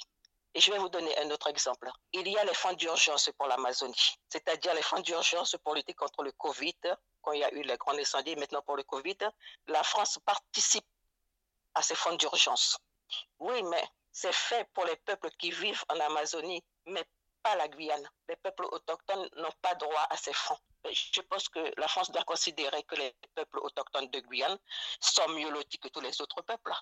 Et 0.54 0.60
je 0.60 0.70
vais 0.72 0.78
vous 0.78 0.88
donner 0.88 1.16
un 1.18 1.30
autre 1.30 1.48
exemple. 1.48 1.90
Il 2.12 2.26
y 2.28 2.38
a 2.38 2.44
les 2.44 2.54
fonds 2.54 2.72
d'urgence 2.72 3.30
pour 3.36 3.48
l'Amazonie, 3.48 4.14
c'est-à-dire 4.28 4.74
les 4.74 4.82
fonds 4.82 5.00
d'urgence 5.00 5.56
pour 5.62 5.74
lutter 5.74 5.94
contre 5.94 6.22
le 6.22 6.32
Covid, 6.32 6.78
quand 7.20 7.32
il 7.32 7.40
y 7.40 7.44
a 7.44 7.52
eu 7.52 7.62
les 7.62 7.76
grands 7.76 7.98
incendies, 7.98 8.36
maintenant 8.36 8.62
pour 8.62 8.76
le 8.76 8.84
Covid. 8.84 9.18
La 9.66 9.82
France 9.82 10.18
participe 10.24 10.86
à 11.74 11.82
ces 11.82 11.94
fonds 11.96 12.14
d'urgence. 12.14 12.78
Oui, 13.38 13.62
mais 13.64 13.84
c'est 14.20 14.34
fait 14.34 14.68
pour 14.74 14.84
les 14.84 14.96
peuples 14.96 15.30
qui 15.38 15.52
vivent 15.52 15.84
en 15.88 16.00
Amazonie, 16.00 16.60
mais 16.86 17.04
pas 17.40 17.54
la 17.54 17.68
Guyane. 17.68 18.08
Les 18.28 18.34
peuples 18.34 18.64
autochtones 18.64 19.28
n'ont 19.36 19.54
pas 19.62 19.76
droit 19.76 20.06
à 20.10 20.16
ces 20.16 20.32
fonds. 20.32 20.58
Je 20.90 21.20
pense 21.20 21.48
que 21.48 21.60
la 21.76 21.86
France 21.86 22.10
doit 22.10 22.24
considérer 22.24 22.82
que 22.82 22.96
les 22.96 23.14
peuples 23.36 23.60
autochtones 23.60 24.10
de 24.10 24.18
Guyane 24.18 24.58
sont 25.00 25.28
mieux 25.28 25.50
lotis 25.50 25.78
que 25.78 25.86
tous 25.88 26.00
les 26.00 26.20
autres 26.20 26.42
peuples 26.42 26.72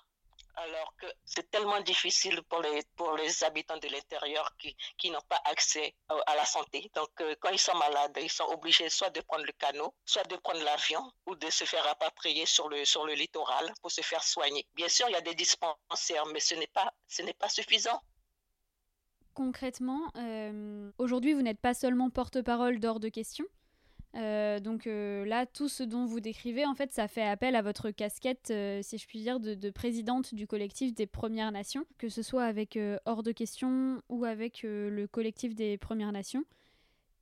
alors 0.57 0.93
que 0.97 1.05
c'est 1.23 1.49
tellement 1.49 1.81
difficile 1.81 2.41
pour 2.49 2.61
les, 2.61 2.81
pour 2.95 3.15
les 3.15 3.43
habitants 3.43 3.77
de 3.77 3.87
l'intérieur 3.87 4.55
qui, 4.57 4.75
qui 4.97 5.09
n'ont 5.11 5.27
pas 5.29 5.41
accès 5.45 5.95
à 6.09 6.35
la 6.35 6.45
santé. 6.45 6.89
Donc, 6.95 7.09
euh, 7.21 7.35
quand 7.39 7.49
ils 7.49 7.59
sont 7.59 7.77
malades, 7.77 8.17
ils 8.21 8.29
sont 8.29 8.45
obligés 8.45 8.89
soit 8.89 9.11
de 9.11 9.21
prendre 9.21 9.45
le 9.45 9.51
canot, 9.53 9.93
soit 10.05 10.27
de 10.27 10.35
prendre 10.37 10.63
l'avion 10.63 11.11
ou 11.27 11.35
de 11.35 11.49
se 11.49 11.63
faire 11.63 11.83
rapatrier 11.83 12.45
sur 12.45 12.69
le, 12.69 12.85
sur 12.85 13.05
le 13.05 13.13
littoral 13.13 13.71
pour 13.81 13.91
se 13.91 14.01
faire 14.01 14.23
soigner. 14.23 14.65
Bien 14.73 14.89
sûr, 14.89 15.07
il 15.09 15.13
y 15.13 15.15
a 15.15 15.21
des 15.21 15.35
dispensaires, 15.35 16.25
mais 16.33 16.39
ce 16.39 16.55
n'est 16.55 16.67
pas, 16.67 16.91
ce 17.07 17.21
n'est 17.21 17.33
pas 17.33 17.49
suffisant. 17.49 18.01
Concrètement, 19.33 20.01
euh, 20.15 20.91
aujourd'hui, 20.97 21.33
vous 21.33 21.43
n'êtes 21.43 21.61
pas 21.61 21.75
seulement 21.75 22.09
porte-parole 22.09 22.79
d'hors 22.79 22.99
de 22.99 23.09
question, 23.09 23.45
euh, 24.17 24.59
donc 24.59 24.87
euh, 24.87 25.25
là, 25.25 25.45
tout 25.45 25.69
ce 25.69 25.83
dont 25.83 26.05
vous 26.05 26.19
décrivez, 26.19 26.65
en 26.65 26.73
fait, 26.73 26.91
ça 26.91 27.07
fait 27.07 27.27
appel 27.27 27.55
à 27.55 27.61
votre 27.61 27.91
casquette, 27.91 28.49
euh, 28.49 28.81
si 28.81 28.97
je 28.97 29.07
puis 29.07 29.21
dire, 29.21 29.39
de, 29.39 29.69
présidente 29.69 30.33
du 30.33 30.47
collectif 30.47 30.93
des 30.93 31.05
Premières 31.05 31.51
Nations, 31.51 31.85
que 31.99 32.09
ce 32.09 32.23
soit 32.23 32.45
avec 32.45 32.79
Hors 33.05 33.21
de 33.21 33.31
question 33.31 34.01
ou 34.09 34.25
avec 34.25 34.61
le 34.63 35.05
collectif 35.05 35.53
des 35.53 35.77
Premières 35.77 36.11
Nations. 36.11 36.43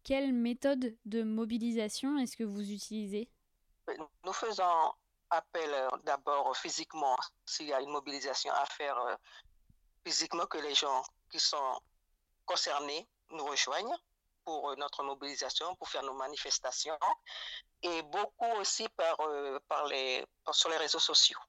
Quelle 0.04 0.34
méthode 0.34 0.96
de 1.06 1.24
mobilisation 1.24 2.18
est-ce 2.18 2.38
que 2.38 2.44
vous 2.44 2.72
utilisez? 2.72 3.28
Nous 4.24 4.34
faisons 4.34 4.94
appel 5.32 5.70
d'abord 6.06 6.56
physiquement, 6.56 7.18
s'il 7.46 7.68
y 7.68 7.74
a 7.74 7.82
une 7.82 7.90
mobilisation 7.90 8.52
à 8.54 8.66
faire 8.68 8.98
physiquement, 10.06 10.46
que 10.46 10.60
les 10.60 10.76
gens 10.76 11.04
qui 11.30 11.40
sont 11.40 11.82
concernés 12.46 13.08
nous 13.32 13.46
rejoignent 13.46 13.98
pour 14.46 14.76
notre 14.78 15.04
mobilisation, 15.04 15.76
pour 15.76 15.90
faire 15.90 16.04
nos 16.04 16.14
manifestations, 16.14 16.98
et 17.82 18.02
beaucoup 18.04 18.60
aussi 18.60 18.88
par, 18.96 19.18
par 19.68 19.86
les, 19.88 20.24
sur 20.52 20.70
les 20.70 20.78
réseaux 20.78 21.00
sociaux. 21.00 21.40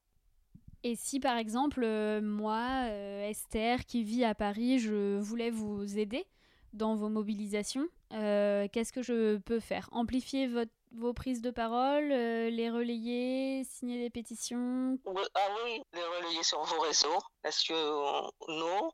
Et 0.83 0.97
si 0.97 1.21
par 1.21 1.37
exemple, 1.37 1.87
moi, 2.21 2.89
Esther, 3.29 3.85
qui 3.85 4.03
vit 4.03 4.25
à 4.25 4.35
Paris, 4.35 4.79
je 4.79 5.19
voulais 5.19 5.51
vous 5.51 5.99
aider 5.99 6.27
dans 6.73 6.97
vos 6.97 7.09
mobilisations, 7.09 7.87
qu'est-ce 8.11 8.93
que 8.93 9.03
je 9.03 9.37
peux 9.39 9.61
faire? 9.61 9.89
Amplifier 9.93 10.47
votre 10.49 10.73
vos 10.93 11.13
prises 11.13 11.43
de 11.43 11.51
parole, 11.51 12.11
euh, 12.11 12.49
les 12.49 12.71
relayer, 12.71 13.65
signer 13.65 13.99
des 13.99 14.11
pétitions? 14.11 14.99
Ah 15.35 15.49
oui, 15.65 15.83
les 15.93 16.03
relayer 16.03 16.43
sur 16.43 16.63
vos 16.63 16.81
réseaux 16.81 17.19
nationaux, 17.45 18.93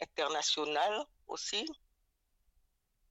internationaux 0.00 1.04
aussi. 1.26 1.66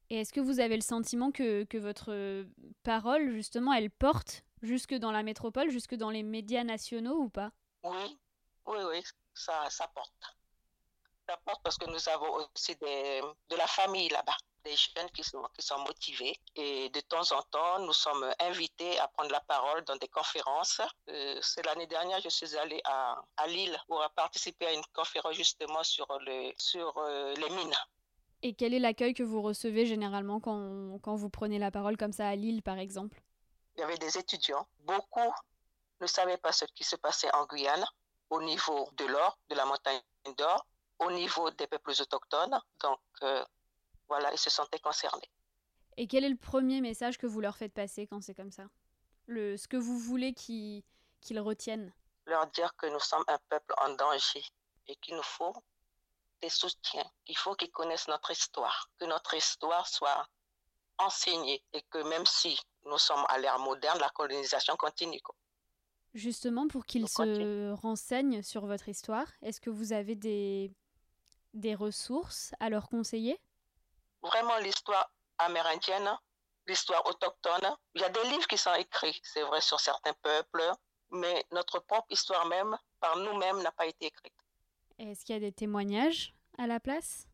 Et 0.10 0.22
est-ce 0.22 0.34
que 0.34 0.40
vous 0.40 0.60
avez 0.60 0.76
le 0.76 0.82
sentiment 0.82 1.32
que, 1.32 1.64
que, 1.66 1.78
votre 1.78 2.46
parole, 2.84 3.32
justement, 3.32 3.74
elle 3.74 3.92
porte 3.92 4.44
jusque 4.62 4.96
dans 4.96 5.12
la 5.12 5.24
métropole, 5.24 5.70
jusque 5.70 5.96
dans 5.96 6.10
les 6.10 6.24
médias 6.24 6.64
nationaux 6.64 7.18
ou 7.18 7.30
pas? 7.30 7.52
Oui, 7.84 8.18
oui, 8.66 8.78
oui, 8.90 9.04
ça, 9.34 9.70
ça 9.70 9.88
porte. 9.88 10.38
Ça 11.28 11.38
porte 11.46 11.62
parce 11.64 11.78
que 11.78 11.90
nous 11.90 12.10
avons 12.10 12.48
aussi 12.56 12.76
de 12.76 13.56
la 13.56 13.68
famille 13.68 14.10
là-bas 14.10 14.38
des 14.64 14.76
jeunes 14.76 15.10
qui 15.12 15.24
sont, 15.24 15.44
qui 15.56 15.66
sont 15.66 15.80
motivés. 15.80 16.36
Et 16.56 16.90
de 16.90 17.00
temps 17.02 17.32
en 17.32 17.42
temps, 17.44 17.80
nous 17.80 17.94
sommes 17.94 18.34
invités 18.40 18.98
à 19.00 19.08
prendre 19.08 19.32
la 19.32 19.40
parole 19.42 19.84
dans 19.86 19.96
des 19.96 20.08
conférences. 20.08 20.82
Euh, 21.10 21.40
c'est 21.42 21.66
l'année 21.66 21.88
dernière, 21.88 22.20
je 22.22 22.30
suis 22.30 22.56
allée 22.58 22.82
à, 22.84 23.22
à, 23.38 23.48
Lille 23.48 23.78
pour 23.88 24.04
participer 24.16 24.68
à 24.68 24.74
une 24.74 24.86
conférence 24.94 25.36
justement 25.36 25.84
sur, 25.84 26.08
le, 26.20 26.52
sur 26.58 26.98
euh, 26.98 27.34
les 27.36 27.50
mines. 27.50 27.76
Et 28.42 28.54
quel 28.54 28.74
est 28.74 28.80
l'accueil 28.80 29.14
que 29.14 29.24
vous 29.24 29.42
recevez 29.42 29.86
généralement 29.86 30.40
quand, 30.40 31.00
quand 31.02 31.16
vous 31.16 31.30
prenez 31.30 31.60
la 31.60 31.72
parole 31.72 31.98
comme 31.98 32.14
ça 32.14 32.28
à 32.28 32.36
Lille, 32.36 32.64
par 32.64 32.78
exemple? 32.78 33.22
Il 33.76 33.82
y 33.82 33.84
avait 33.84 33.98
des 33.98 34.18
étudiants. 34.18 34.66
Beaucoup 34.80 35.34
ne 36.00 36.08
savaient 36.08 36.38
pas 36.38 36.52
ce 36.52 36.66
qui 36.74 36.84
se 36.84 36.96
passait 36.96 37.34
en 37.34 37.46
Guyane 37.46 37.86
au 38.30 38.42
niveau 38.42 38.90
de 38.98 39.06
l'or, 39.06 39.38
de 39.50 39.56
la 39.56 39.66
montagne 39.66 40.00
d'or, 40.38 40.66
au 41.00 41.12
niveau 41.12 41.50
des 41.52 41.68
peuples 41.68 41.92
autochtones. 42.00 42.60
Donc, 42.82 43.00
euh, 43.24 43.44
voilà, 44.08 44.32
ils 44.32 44.38
se 44.38 44.50
sentaient 44.50 44.80
concernés. 44.80 45.30
Et 45.98 46.08
quel 46.08 46.24
est 46.24 46.30
le 46.30 46.38
premier 46.38 46.80
message 46.80 47.18
que 47.18 47.28
vous 47.28 47.42
leur 47.42 47.58
faites 47.58 47.74
passer 47.74 48.08
quand 48.08 48.22
c'est 48.22 48.34
comme 48.34 48.52
ça? 48.52 48.66
Le, 49.26 49.58
Ce 49.58 49.68
que 49.68 49.78
vous 49.78 49.98
voulez 49.98 50.34
qu'ils 50.34 50.84
retiennent? 51.40 51.94
Leur 52.26 52.48
dire 52.48 52.74
que 52.78 52.86
nous 52.88 53.00
sommes 53.00 53.24
un 53.28 53.40
peuple 53.50 53.74
en 53.82 53.94
danger 53.96 54.44
et 54.88 54.96
qu'il 54.98 55.16
nous 55.16 55.24
faut 55.24 55.54
des 56.42 56.50
soutiens, 56.50 57.10
qu'il 57.26 57.38
faut 57.38 57.56
qu'ils 57.56 57.72
connaissent 57.72 58.08
notre 58.08 58.32
histoire, 58.32 58.90
que 58.98 59.06
notre 59.06 59.34
histoire 59.34 59.88
soit 59.88 60.28
enseignée 60.98 61.64
et 61.74 61.82
que 61.84 62.00
même 62.10 62.26
si 62.26 62.60
nous 62.86 62.98
sommes 62.98 63.26
à 63.30 63.38
l'ère 63.38 63.60
moderne, 63.60 64.00
la 64.00 64.10
colonisation 64.10 64.76
continue. 64.76 65.22
Justement, 66.14 66.68
pour 66.68 66.86
qu'ils 66.86 67.08
se 67.08 67.72
renseignent 67.74 68.42
sur 68.42 68.66
votre 68.66 68.90
histoire, 68.90 69.28
est-ce 69.42 69.62
que 69.62 69.70
vous 69.70 69.94
avez 69.94 70.16
des, 70.16 70.72
des 71.54 71.76
ressources 71.76 72.54
à 72.60 72.70
leur 72.70 72.90
conseiller? 72.90 73.40
Vraiment 74.22 74.58
l'histoire 74.58 75.12
amérindienne, 75.38 76.18
l'histoire 76.68 77.06
autochtone. 77.06 77.76
Il 77.94 78.02
y 78.02 78.04
a 78.04 78.10
des 78.10 78.24
livres 78.26 78.48
qui 78.48 78.58
sont 78.58 78.74
écrits, 78.74 79.20
c'est 79.24 79.44
vrai, 79.44 79.62
sur 79.62 79.80
certains 79.80 80.14
peuples, 80.14 80.64
mais 81.12 81.46
notre 81.52 81.80
propre 81.80 82.08
histoire 82.10 82.46
même, 82.48 82.78
par 83.00 83.16
nous-mêmes, 83.18 83.62
n'a 83.62 83.72
pas 83.72 83.86
été 83.86 84.08
écrite. 84.08 84.34
Est-ce 85.00 85.24
qu'il 85.24 85.34
y 85.34 85.38
a 85.38 85.40
des 85.40 85.54
témoignages 85.54 86.34
à 86.58 86.68
la 86.68 86.80
place? 86.80 87.26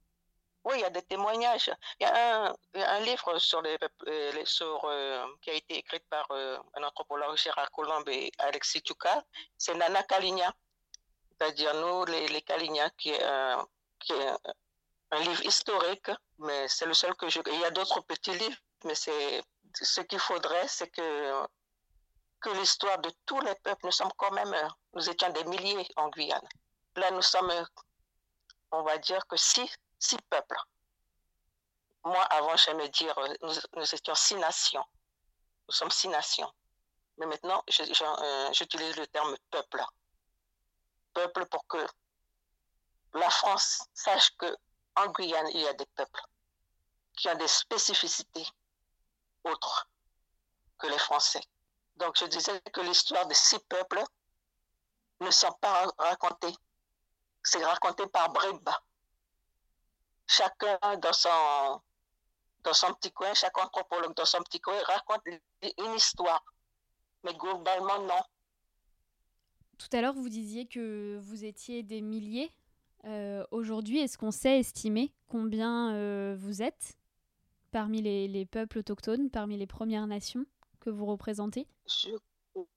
Oui, 0.66 0.76
il 0.78 0.82
y 0.82 0.86
a 0.86 0.90
des 0.90 1.02
témoignages. 1.02 1.72
Il 2.00 2.04
y 2.04 2.06
a 2.06 2.56
un, 2.76 3.00
livre 3.02 3.38
sur 3.40 3.62
les, 3.62 3.78
les 4.06 4.46
sur, 4.46 4.86
euh, 4.86 5.26
qui 5.42 5.50
a 5.50 5.54
été 5.54 5.78
écrit 5.78 6.00
par 6.10 6.26
euh, 6.32 6.58
un 6.76 6.84
anthropologue 6.84 7.38
Gérard 7.38 7.72
Colombe 7.72 8.08
et 8.10 8.32
Alexis 8.40 8.82
Tuka. 8.82 9.24
C'est 9.58 9.76
Nana 9.76 10.04
Kaligna, 10.04 10.54
c'est-à-dire 11.32 11.74
nous, 11.76 12.06
les, 12.06 12.28
les 12.28 12.42
qui 12.98 13.10
est, 13.10 13.24
euh, 13.24 13.58
qui 14.00 14.14
est 14.14 14.30
un 15.12 15.20
livre 15.20 15.46
historique, 15.46 16.12
mais 16.40 16.68
c'est 16.68 16.86
le 16.86 16.94
seul 16.94 17.16
que 17.16 17.30
je. 17.30 17.40
Il 17.52 17.60
y 17.60 17.66
a 17.66 17.72
d'autres 17.72 18.02
petits 18.02 18.34
livres, 18.34 18.58
mais 18.84 18.96
c'est 18.96 19.44
ce 19.74 20.02
qu'il 20.02 20.20
faudrait, 20.20 20.68
c'est 20.68 20.90
que 20.90 21.48
que 22.42 22.50
l'histoire 22.60 23.00
de 23.00 23.12
tous 23.26 23.40
les 23.42 23.56
peuples, 23.56 23.86
nous 23.86 23.92
sommes 23.92 24.12
quand 24.18 24.32
même, 24.32 24.54
nous 24.94 25.10
étions 25.10 25.30
des 25.30 25.44
milliers 25.46 25.88
en 25.96 26.10
Guyane. 26.10 26.48
Là, 26.96 27.12
nous 27.12 27.22
sommes, 27.22 27.52
on 28.72 28.84
va 28.84 28.98
dire 28.98 29.26
que 29.28 29.36
six, 29.36 29.70
six 30.00 30.18
peuples. 30.30 30.60
Moi, 32.04 32.22
avant, 32.24 32.56
j'aimais 32.56 32.90
dire, 32.90 33.16
nous, 33.42 33.54
nous, 33.76 33.96
étions 33.96 34.16
six 34.16 34.36
nations. 34.36 34.86
Nous 35.68 35.74
sommes 35.74 35.92
six 35.92 36.08
nations. 36.08 36.52
Mais 37.18 37.26
maintenant, 37.26 37.64
euh, 37.70 38.54
j'utilise 38.54 38.96
le 38.98 39.08
terme 39.08 39.36
peuple. 39.50 39.84
Peuple 41.14 41.46
pour 41.48 41.66
que 41.68 41.86
la 43.14 43.30
France 43.30 43.82
sache 43.94 44.32
que 44.38 44.56
en 44.96 45.08
Guyane, 45.08 45.50
il 45.54 45.62
y 45.62 45.68
a 45.68 45.74
des 45.74 45.86
peuples 45.96 46.22
qui 47.16 47.30
ont 47.30 47.36
des 47.36 47.48
spécificités 47.48 48.46
autres 49.44 49.90
que 50.78 50.88
les 50.88 51.00
Français. 51.00 51.42
Donc 51.96 52.18
je 52.18 52.26
disais 52.26 52.62
que 52.74 52.82
l'histoire 52.82 53.26
de 53.28 53.34
ces 53.34 53.60
peuples 53.60 54.04
ne 55.22 55.32
sont 55.32 55.54
pas 55.54 55.86
racontées. 55.98 56.56
C'est 57.46 57.64
raconté 57.64 58.06
par 58.08 58.32
bribes. 58.34 58.70
Chacun 60.28 60.78
dans 60.98 61.14
son, 61.14 61.82
dans 62.64 62.74
son 62.74 62.94
petit 62.96 63.12
coin, 63.12 63.34
chaque 63.34 63.58
anthropologue 63.58 64.16
dans 64.16 64.26
son 64.26 64.42
petit 64.42 64.60
coin 64.60 64.76
raconte 64.84 65.22
une 65.28 65.94
histoire. 65.94 66.44
Mais 67.24 67.34
globalement, 67.36 68.00
non. 68.00 68.22
Tout 69.78 69.88
à 69.94 70.02
l'heure, 70.02 70.14
vous 70.14 70.30
disiez 70.30 70.68
que 70.68 71.18
vous 71.22 71.46
étiez 71.46 71.84
des 71.84 72.02
milliers 72.02 72.54
euh, 73.06 73.46
aujourd'hui, 73.52 74.00
est-ce 74.00 74.18
qu'on 74.18 74.32
sait 74.32 74.60
estimer 74.60 75.14
combien 75.28 75.94
euh, 75.94 76.36
vous 76.38 76.64
êtes 76.64 76.98
parmi 77.72 78.02
les, 78.02 78.28
les, 78.28 78.46
peuples 78.46 78.80
autochtones, 78.80 79.30
parmi 79.30 79.58
les 79.58 79.68
Premières 79.68 80.08
Nations 80.08 80.46
que 80.80 80.90
vous 80.90 81.06
représentez? 81.06 81.68
Je 81.86 82.12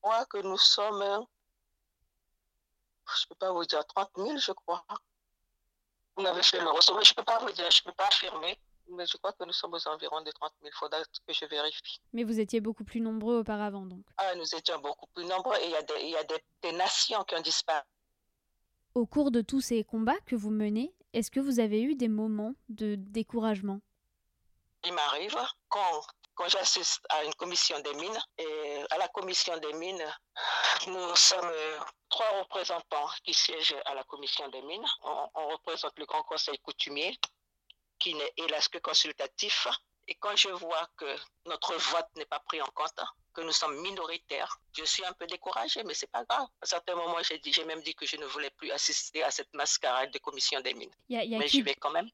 crois 0.03 0.27
que 0.27 0.39
nous 0.39 0.59
sommes, 0.59 1.25
je 3.17 3.25
ne 3.25 3.29
peux 3.29 3.35
pas 3.37 3.53
vous 3.53 3.65
dire 3.65 3.85
30 3.87 4.11
000, 4.17 4.37
je 4.39 4.53
crois. 4.53 4.85
On 6.17 6.25
avait 6.25 6.43
fait 6.43 6.61
le 6.61 6.69
recevoir, 6.69 7.05
je 7.05 7.13
ne 7.13 7.15
peux 7.15 7.25
pas 7.25 7.39
vous 7.39 7.53
dire, 7.53 7.71
je 7.71 7.81
ne 7.81 7.91
peux 7.91 7.97
pas 7.97 8.07
affirmer, 8.07 8.59
mais 8.89 9.07
je 9.07 9.17
crois 9.19 9.33
que 9.33 9.45
nous 9.45 9.53
sommes 9.53 9.75
aux 9.75 9.89
environs 9.89 10.21
de 10.23 10.31
30 10.33 10.53
000. 10.63 10.71
Il 10.75 10.79
faudra 10.79 10.99
que 11.03 11.33
je 11.33 11.45
vérifie. 11.47 12.01
Mais 12.13 12.25
vous 12.25 12.41
étiez 12.41 12.61
beaucoup 12.61 12.85
plus 12.85 13.01
nombreux 13.01 13.39
auparavant, 13.39 13.87
donc 13.87 14.05
Ah, 14.17 14.35
nous 14.35 14.55
étions 14.55 14.79
beaucoup 14.81 15.07
plus 15.15 15.25
nombreux 15.25 15.57
et 15.59 15.67
il 15.67 15.71
y 15.71 15.77
a 15.77 15.83
des, 15.83 16.01
il 16.03 16.11
y 16.11 16.17
a 16.17 16.25
des, 16.25 16.43
des 16.63 16.73
nations 16.73 17.23
qui 17.25 17.35
ont 17.37 17.41
disparu. 17.41 17.83
Au 18.95 19.07
cours 19.07 19.31
de 19.31 19.43
tous 19.43 19.61
ces 19.61 19.85
combats 19.85 20.19
que 20.27 20.35
vous 20.35 20.51
menez, 20.51 20.93
est-ce 21.13 21.31
que 21.31 21.41
vous 21.41 21.61
avez 21.61 21.83
eu 21.83 21.95
des 21.95 22.09
moments 22.09 22.55
de 22.69 22.97
découragement? 22.97 23.81
Il 24.85 24.93
m'arrive 24.93 25.37
quand, 25.69 26.03
quand 26.35 26.49
j'assiste 26.49 27.01
à 27.11 27.25
une 27.25 27.35
commission 27.35 27.79
des 27.81 27.95
mines, 27.95 28.19
et 28.39 28.83
à 28.91 28.99
la 28.99 29.09
commission 29.09 29.57
des 29.59 29.73
mines, 29.75 30.05
nous 30.87 31.17
sommes 31.17 31.53
trois 32.09 32.31
représentants 32.41 33.09
qui 33.25 33.35
siègent 33.35 33.77
à 33.87 33.95
la 33.95 34.05
commission 34.05 34.49
des 34.49 34.63
mines. 34.63 34.87
On, 35.03 35.29
on 35.35 35.49
représente 35.49 35.99
le 35.99 36.07
Grand 36.07 36.23
Conseil 36.23 36.59
coutumier, 36.59 37.19
qui 37.99 38.15
n'est 38.15 38.33
hélas 38.37 38.69
que 38.69 38.79
consultatif. 38.79 39.67
Et 40.07 40.15
quand 40.15 40.37
je 40.37 40.49
vois 40.49 40.89
que 40.97 41.17
notre 41.47 41.75
vote 41.75 42.07
n'est 42.17 42.27
pas 42.27 42.41
pris 42.41 42.63
en 42.63 42.69
compte, 42.75 43.01
que 43.35 43.43
nous 43.43 43.53
sommes 43.53 43.81
minoritaires, 43.83 44.59
je 44.77 44.85
suis 44.85 45.05
un 45.05 45.13
peu 45.13 45.27
découragée, 45.27 45.83
mais 45.85 45.95
c'est 45.95 46.11
pas 46.11 46.25
grave. 46.25 46.47
À 46.63 46.67
certains 46.67 46.95
moments, 46.95 47.23
j'ai 47.23 47.39
dit, 47.39 47.53
j'ai 47.53 47.65
même 47.65 47.83
dit 47.83 47.95
que 47.95 48.07
je 48.07 48.17
ne 48.17 48.25
voulais 48.25 48.51
plus 48.51 48.71
assister 48.71 49.23
à 49.23 49.31
cette 49.31 49.53
mascarade 49.55 50.11
de 50.11 50.19
commission 50.19 50.61
des 50.61 50.75
mines. 50.75 50.91
Y 51.09 51.17
a, 51.17 51.25
y 51.25 51.35
a 51.35 51.39
mais 51.39 51.47
qui... 51.47 51.59
j'y 51.59 51.63
vais 51.63 51.75
quand 51.75 51.91
même. 51.91 52.09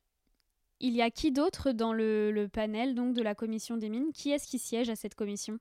Il 0.80 0.94
y 0.94 1.02
a 1.02 1.10
qui 1.10 1.30
d'autre 1.30 1.70
dans 1.70 1.92
le, 1.92 2.32
le, 2.32 2.48
panel 2.48 2.94
donc 2.94 3.14
de 3.14 3.22
la 3.22 3.34
commission 3.34 3.76
des 3.76 3.88
mines? 3.88 4.12
Qui 4.12 4.32
est-ce 4.32 4.48
qui 4.48 4.58
siège 4.58 4.90
à 4.90 4.96
cette 4.96 5.14
commission? 5.14 5.58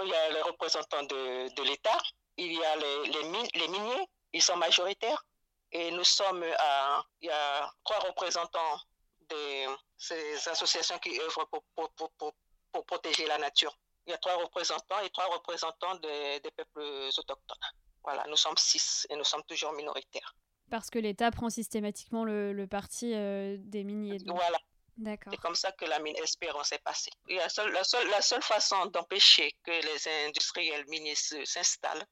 Il 0.00 0.08
y 0.08 0.14
a 0.14 0.30
les 0.30 0.42
représentants 0.42 1.02
de, 1.02 1.54
de 1.54 1.62
l'État, 1.62 1.98
il 2.36 2.52
y 2.52 2.64
a 2.64 2.76
les, 2.76 3.10
les, 3.10 3.48
les 3.60 3.68
miniers, 3.68 4.06
ils 4.32 4.42
sont 4.42 4.56
majoritaires. 4.56 5.24
Et 5.70 5.90
nous 5.90 6.04
sommes 6.04 6.44
à, 6.58 7.04
il 7.20 7.28
y 7.28 7.30
a 7.30 7.70
trois 7.84 7.98
représentants 7.98 8.80
de 9.28 9.66
ces 9.98 10.48
associations 10.48 10.98
qui 10.98 11.20
œuvrent 11.20 11.46
pour, 11.50 11.62
pour, 11.74 11.90
pour, 11.90 12.10
pour, 12.12 12.32
pour 12.72 12.86
protéger 12.86 13.26
la 13.26 13.38
nature. 13.38 13.76
Il 14.06 14.12
y 14.12 14.14
a 14.14 14.18
trois 14.18 14.36
représentants 14.36 15.00
et 15.00 15.10
trois 15.10 15.26
représentants 15.26 15.96
des, 15.96 16.40
des 16.40 16.50
peuples 16.52 17.10
autochtones. 17.18 17.58
Voilà, 18.02 18.24
nous 18.28 18.36
sommes 18.36 18.56
six 18.56 19.06
et 19.10 19.16
nous 19.16 19.24
sommes 19.24 19.42
toujours 19.44 19.72
minoritaires. 19.72 20.34
Parce 20.70 20.88
que 20.88 20.98
l'État 20.98 21.30
prend 21.30 21.50
systématiquement 21.50 22.24
le, 22.24 22.52
le 22.54 22.66
parti 22.66 23.12
euh, 23.14 23.56
des 23.58 23.84
miniers. 23.84 24.18
Voilà. 24.26 24.58
C'est 25.04 25.36
comme 25.40 25.54
ça 25.54 25.72
que 25.72 25.84
la 25.84 25.98
mine 26.00 26.16
Espérance 26.16 26.72
est 26.72 26.82
passée. 26.82 27.10
Et 27.28 27.36
la, 27.36 27.48
seule, 27.48 27.72
la, 27.72 27.84
seule, 27.84 28.08
la 28.08 28.20
seule 28.20 28.42
façon 28.42 28.86
d'empêcher 28.86 29.52
que 29.62 29.70
les 29.70 30.26
industriels 30.26 30.84
miniers 30.88 31.14
s'installent, 31.14 32.04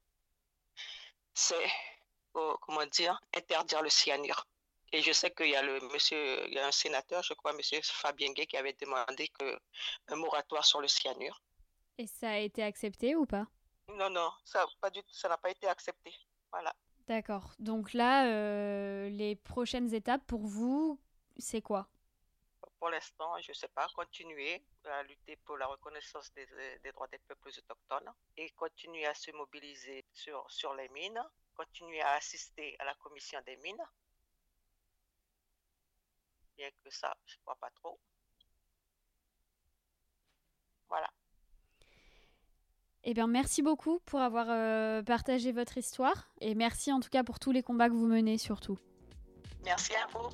c'est, 1.35 1.68
oh, 2.35 2.57
comment 2.61 2.87
dire, 2.87 3.20
interdire 3.35 3.83
le 3.83 3.90
cyanure. 3.90 4.46
Et 4.92 5.03
je 5.03 5.12
sais 5.12 5.33
qu'il 5.33 5.49
y 5.49 5.57
a 5.57 5.62
le 5.62 5.81
monsieur, 5.92 6.46
il 6.46 6.55
y 6.55 6.59
a 6.59 6.66
un 6.66 6.72
sénateur, 6.72 7.22
je 7.22 7.35
crois, 7.35 7.53
monsieur 7.53 7.81
Fabien 7.83 8.33
Gay, 8.33 8.46
qui 8.46 8.57
avait 8.57 8.77
demandé 8.81 9.29
que 9.38 9.59
un 10.09 10.16
moratoire 10.16 10.64
sur 10.64 10.81
le 10.81 10.88
cyanure. 10.88 11.42
Et 11.99 12.07
ça 12.07 12.31
a 12.31 12.38
été 12.38 12.62
accepté 12.62 13.16
ou 13.16 13.27
pas? 13.27 13.46
Non, 13.88 14.11
non, 14.11 14.31
ça 14.44 14.64
pas 14.81 14.90
du, 14.90 15.01
ça 15.11 15.29
n'a 15.29 15.38
pas 15.38 15.51
été 15.51 15.66
accepté. 15.66 16.12
Voilà. 16.53 16.75
D'accord. 17.09 17.55
Donc 17.59 17.94
là, 17.94 18.27
euh, 18.27 19.09
les 19.09 19.35
prochaines 19.37 19.92
étapes 19.92 20.25
pour 20.27 20.46
vous, 20.46 21.01
c'est 21.37 21.62
quoi? 21.62 21.88
Pour 22.78 22.90
l'instant, 22.90 23.38
je 23.40 23.50
ne 23.50 23.54
sais 23.54 23.68
pas, 23.68 23.86
continuer 23.94 24.62
à 24.84 25.02
lutter 25.02 25.36
pour 25.44 25.56
la 25.56 25.66
reconnaissance 25.66 26.32
des, 26.34 26.46
des, 26.82 26.92
droits 26.92 27.08
des 27.08 27.18
peuples 27.26 27.48
autochtones 27.48 28.12
et 28.36 28.50
continuer 28.50 29.06
à 29.06 29.14
se 29.14 29.30
mobiliser 29.32 30.04
sur, 30.12 30.44
sur 30.50 30.74
les 30.74 30.88
mines, 30.90 31.22
continuer 31.54 32.00
à 32.02 32.12
assister 32.12 32.76
à 32.78 32.84
la 32.84 32.94
commission 32.94 33.40
des 33.46 33.56
mines 33.56 33.84
bien 36.56 36.68
que 36.82 36.90
ça, 36.90 37.14
je 37.26 37.34
ne 37.36 37.40
crois 37.42 37.56
pas 37.56 37.70
trop. 37.70 37.98
Voilà. 40.88 41.10
Eh 43.04 43.14
bien, 43.14 43.26
merci 43.26 43.62
beaucoup 43.62 44.00
pour 44.00 44.20
avoir 44.20 44.46
euh, 44.48 45.02
partagé 45.02 45.52
votre 45.52 45.78
histoire 45.78 46.28
et 46.40 46.54
merci 46.54 46.92
en 46.92 47.00
tout 47.00 47.10
cas 47.10 47.22
pour 47.22 47.38
tous 47.38 47.52
les 47.52 47.62
combats 47.62 47.88
que 47.88 47.94
vous 47.94 48.06
menez 48.06 48.38
surtout. 48.38 48.78
Merci 49.64 49.94
à 49.94 50.06
vous. 50.08 50.30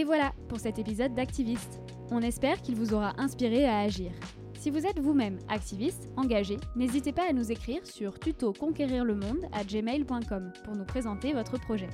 Et 0.00 0.04
voilà 0.04 0.32
pour 0.48 0.58
cet 0.58 0.78
épisode 0.78 1.14
d'Activiste. 1.14 1.78
On 2.10 2.22
espère 2.22 2.62
qu'il 2.62 2.74
vous 2.74 2.94
aura 2.94 3.12
inspiré 3.20 3.66
à 3.66 3.80
agir. 3.80 4.10
Si 4.58 4.70
vous 4.70 4.86
êtes 4.86 4.98
vous-même 4.98 5.38
activiste, 5.46 6.08
engagé, 6.16 6.56
n'hésitez 6.74 7.12
pas 7.12 7.28
à 7.28 7.34
nous 7.34 7.52
écrire 7.52 7.86
sur 7.86 8.18
tutoconquérirlemonde 8.18 9.44
à 9.52 9.62
gmail.com 9.62 10.52
pour 10.64 10.74
nous 10.74 10.86
présenter 10.86 11.34
votre 11.34 11.60
projet. 11.60 11.90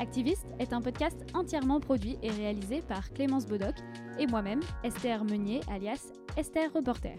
Activiste 0.00 0.44
est 0.58 0.74
un 0.74 0.82
podcast 0.82 1.16
entièrement 1.32 1.80
produit 1.80 2.18
et 2.22 2.30
réalisé 2.30 2.82
par 2.82 3.10
Clémence 3.10 3.46
Bodoc 3.46 3.76
et 4.18 4.26
moi-même, 4.26 4.60
Esther 4.84 5.24
Meunier, 5.24 5.62
alias 5.70 6.12
Esther 6.36 6.70
Reporter. 6.74 7.16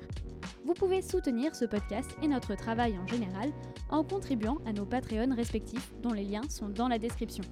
Vous 0.63 0.75
pouvez 0.75 1.01
soutenir 1.01 1.55
ce 1.55 1.65
podcast 1.65 2.15
et 2.21 2.27
notre 2.27 2.53
travail 2.53 2.95
en 2.99 3.07
général 3.07 3.49
en 3.89 4.03
contribuant 4.03 4.59
à 4.67 4.71
nos 4.71 4.85
Patreons 4.85 5.33
respectifs 5.35 5.91
dont 6.03 6.13
les 6.13 6.25
liens 6.25 6.47
sont 6.47 6.69
dans 6.69 6.87
la 6.87 6.99
description. 6.99 7.43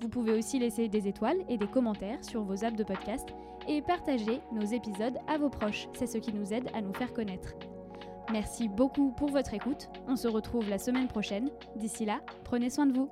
Vous 0.00 0.08
pouvez 0.08 0.32
aussi 0.32 0.58
laisser 0.58 0.88
des 0.88 1.08
étoiles 1.08 1.38
et 1.48 1.56
des 1.56 1.66
commentaires 1.66 2.22
sur 2.24 2.42
vos 2.42 2.64
apps 2.64 2.76
de 2.76 2.84
podcast 2.84 3.28
et 3.68 3.82
partager 3.82 4.40
nos 4.52 4.64
épisodes 4.64 5.18
à 5.26 5.38
vos 5.38 5.48
proches. 5.48 5.88
C'est 5.94 6.06
ce 6.06 6.18
qui 6.18 6.32
nous 6.32 6.52
aide 6.52 6.68
à 6.74 6.80
nous 6.80 6.94
faire 6.94 7.12
connaître. 7.12 7.54
Merci 8.30 8.68
beaucoup 8.68 9.12
pour 9.12 9.30
votre 9.30 9.54
écoute. 9.54 9.88
On 10.08 10.16
se 10.16 10.28
retrouve 10.28 10.68
la 10.68 10.78
semaine 10.78 11.08
prochaine. 11.08 11.50
D'ici 11.76 12.04
là, 12.04 12.20
prenez 12.44 12.70
soin 12.70 12.86
de 12.86 12.92
vous. 12.92 13.10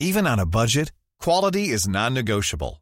Even 0.00 0.26
on 0.26 0.40
a 0.40 0.44
budget, 0.44 0.90
quality 1.20 1.70
is 1.70 1.86
non-negotiable. 1.86 2.81